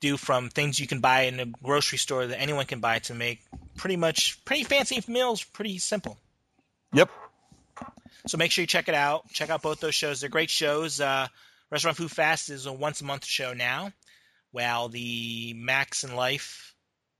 [0.00, 3.14] do from things you can buy in a grocery store that anyone can buy to
[3.14, 3.42] make
[3.76, 6.18] pretty much pretty fancy meals, pretty simple.
[6.92, 7.10] Yep.
[8.26, 9.28] So make sure you check it out.
[9.32, 10.20] Check out both those shows.
[10.20, 11.00] They're great shows.
[11.00, 11.28] Uh,
[11.70, 13.92] Restaurant Food Fast is a once a month show now,
[14.50, 16.74] while the Max and Life,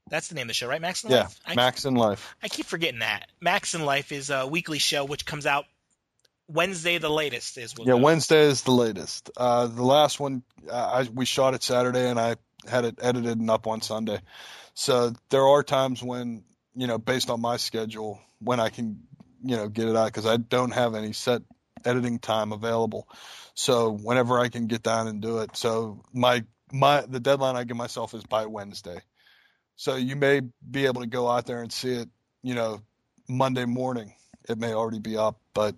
[0.08, 0.80] that's the name of the show, right?
[0.80, 1.40] Max and Yeah, Life?
[1.46, 2.34] I, Macs in Life.
[2.42, 3.28] I keep forgetting that.
[3.40, 5.64] Max and Life is a weekly show which comes out
[6.48, 7.58] Wednesday, the latest.
[7.58, 7.94] Is what Yeah.
[7.94, 9.30] Wednesday is the latest.
[9.36, 12.36] Uh, the last one, uh, I, we shot it Saturday, and I
[12.68, 14.20] had it edited and up on Sunday.
[14.74, 16.42] So there are times when,
[16.74, 19.04] you know, based on my schedule, when I can,
[19.42, 21.42] you know, get it out because I don't have any set
[21.84, 23.08] editing time available.
[23.54, 25.56] So whenever I can get down and do it.
[25.56, 29.00] So my my the deadline I give myself is by Wednesday.
[29.76, 32.08] So you may be able to go out there and see it,
[32.42, 32.82] you know,
[33.28, 34.14] Monday morning.
[34.48, 35.74] It may already be up, but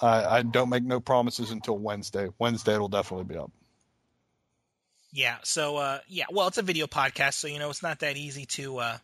[0.00, 2.28] I, I don't make no promises until Wednesday.
[2.38, 3.52] Wednesday it'll definitely be up.
[5.12, 5.36] Yeah.
[5.44, 6.24] So uh, yeah.
[6.30, 8.78] Well, it's a video podcast, so you know it's not that easy to.
[8.78, 8.98] Uh,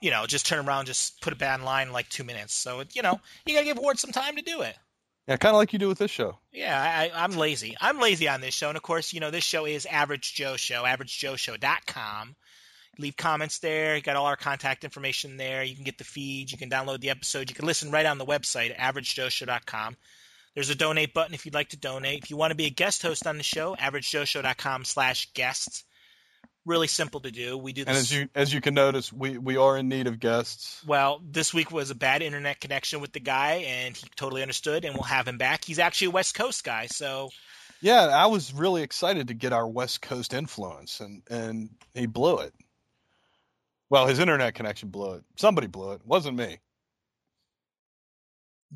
[0.00, 2.54] you know, just turn around, just put a back online in like two minutes.
[2.54, 4.76] So, you know, you got to give Ward some time to do it.
[5.26, 6.38] Yeah, kind of like you do with this show.
[6.52, 7.76] Yeah, I, I'm lazy.
[7.80, 8.68] I'm lazy on this show.
[8.68, 12.34] And of course, you know, this show is Average Joe Show, averagejoeshow.com.
[12.98, 13.94] Leave comments there.
[13.94, 15.62] You got all our contact information there.
[15.62, 16.50] You can get the feed.
[16.50, 17.50] You can download the episode.
[17.50, 19.96] You can listen right on the website, averagejoeshow.com.
[20.54, 22.24] There's a donate button if you'd like to donate.
[22.24, 25.84] If you want to be a guest host on the show, averagejoeshow.com slash guests.
[26.66, 27.56] Really simple to do.
[27.56, 27.88] We do this.
[27.88, 30.82] And as you as you can notice, we we are in need of guests.
[30.86, 34.84] Well, this week was a bad internet connection with the guy, and he totally understood,
[34.84, 35.64] and we'll have him back.
[35.64, 37.30] He's actually a West Coast guy, so
[37.80, 42.38] Yeah, I was really excited to get our West Coast influence, and and he blew
[42.40, 42.52] it.
[43.88, 45.24] Well, his internet connection blew it.
[45.36, 46.02] Somebody blew it.
[46.02, 46.58] It wasn't me.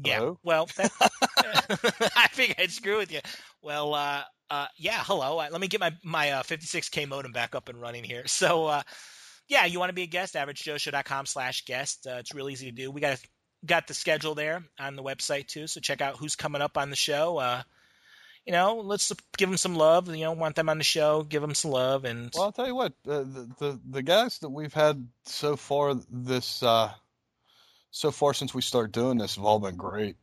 [0.02, 0.18] yeah.
[0.20, 0.38] Hello?
[0.42, 0.90] Well, that,
[2.16, 3.20] I think I'd screw with you.
[3.60, 4.22] Well, uh,
[4.52, 5.02] uh, yeah.
[5.02, 5.36] Hello.
[5.36, 8.24] Let me get my my uh, 56k modem back up and running here.
[8.32, 8.82] So, uh,
[9.48, 10.34] yeah, you want to be a guest?
[10.34, 12.06] AverageJoeShow.com slash guest.
[12.06, 12.90] Uh, it's real easy to do.
[12.90, 13.18] We got
[13.64, 15.66] got the schedule there on the website too.
[15.66, 17.38] So check out who's coming up on the show.
[17.38, 17.62] Uh,
[18.44, 20.14] you know, let's give them some love.
[20.14, 22.66] You know, want them on the show, give them some love, and Well, I'll tell
[22.66, 26.62] you what, uh, the, the the guys that we've had so far this
[27.90, 30.16] so far since we started doing this have all been great.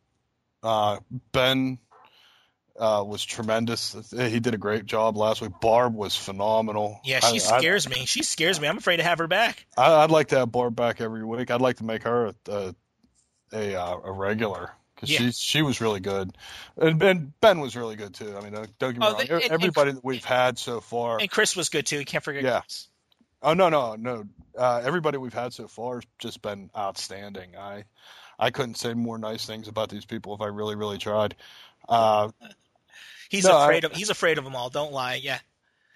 [1.32, 1.80] Ben
[2.80, 3.96] uh, was tremendous.
[4.12, 5.52] He did a great job last week.
[5.62, 7.00] Barb was phenomenal.
[7.04, 8.06] yeah, she I, scares me.
[8.06, 8.68] She scares me.
[8.68, 9.66] I'm afraid to have her back.
[9.78, 11.52] I, I'd like to have Barb back every week.
[11.52, 12.76] I'd like to make her a a,
[13.54, 15.20] a, uh, a regular because Yeah.
[15.20, 16.32] she she was really good,
[16.78, 18.36] and, and Ben was really good too.
[18.38, 19.26] I mean, don't don't get me Oh, wrong.
[19.26, 22.00] the- and- and- Everybody that we've had so far, And Chris was good too.
[22.00, 22.62] You can't forget Yeah.
[22.62, 22.88] Chris.
[23.42, 24.26] Oh no no no!
[24.58, 27.56] Uh, everybody we've had so far has just been outstanding.
[27.58, 27.86] I
[28.38, 31.36] I couldn't say more nice things about these people if I really really tried.
[31.88, 32.30] Uh,
[33.30, 33.92] He's No, I- afraid of.
[33.94, 34.70] He's afraid of them all.
[34.70, 35.16] Don't lie.
[35.16, 35.40] Yeah.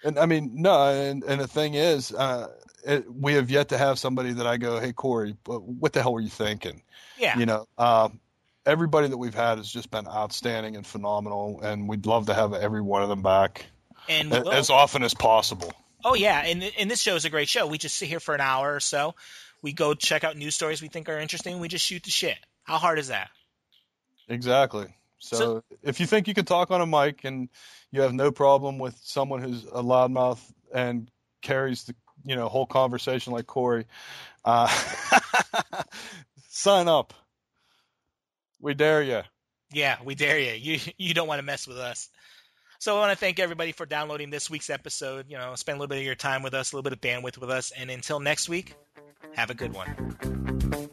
[0.04, 2.48] and I mean no, and and the thing is, uh,
[2.86, 6.12] it, we have yet to have somebody that I go, hey Corey, what the hell
[6.12, 6.82] were you thinking?
[7.18, 7.38] Yeah.
[7.38, 8.20] You know, um,
[8.66, 12.52] everybody that we've had has just been outstanding and phenomenal, and we'd love to have
[12.52, 13.66] every one of them back
[14.08, 15.72] And we a- as often as possible.
[16.04, 17.66] Oh yeah, and and this show is a great show.
[17.66, 19.14] We just sit here for an hour or so.
[19.62, 21.58] We go check out news stories we think are interesting.
[21.58, 22.36] We just shoot the shit.
[22.64, 23.30] How hard is that?
[24.28, 24.86] Exactly.
[25.18, 27.48] So, So- if you think you can talk on a mic and
[27.90, 30.40] you have no problem with someone who's a loudmouth
[30.72, 31.10] and
[31.42, 31.94] carries the
[32.24, 33.86] you know whole conversation like Corey,
[34.44, 34.68] uh,
[36.48, 37.12] sign up.
[38.60, 39.22] We dare you.
[39.72, 40.52] Yeah, we dare you.
[40.52, 42.08] You you don't want to mess with us.
[42.78, 45.26] So I want to thank everybody for downloading this week's episode.
[45.28, 47.00] You know, spend a little bit of your time with us, a little bit of
[47.00, 48.74] bandwidth with us, and until next week,
[49.34, 50.83] have a good one.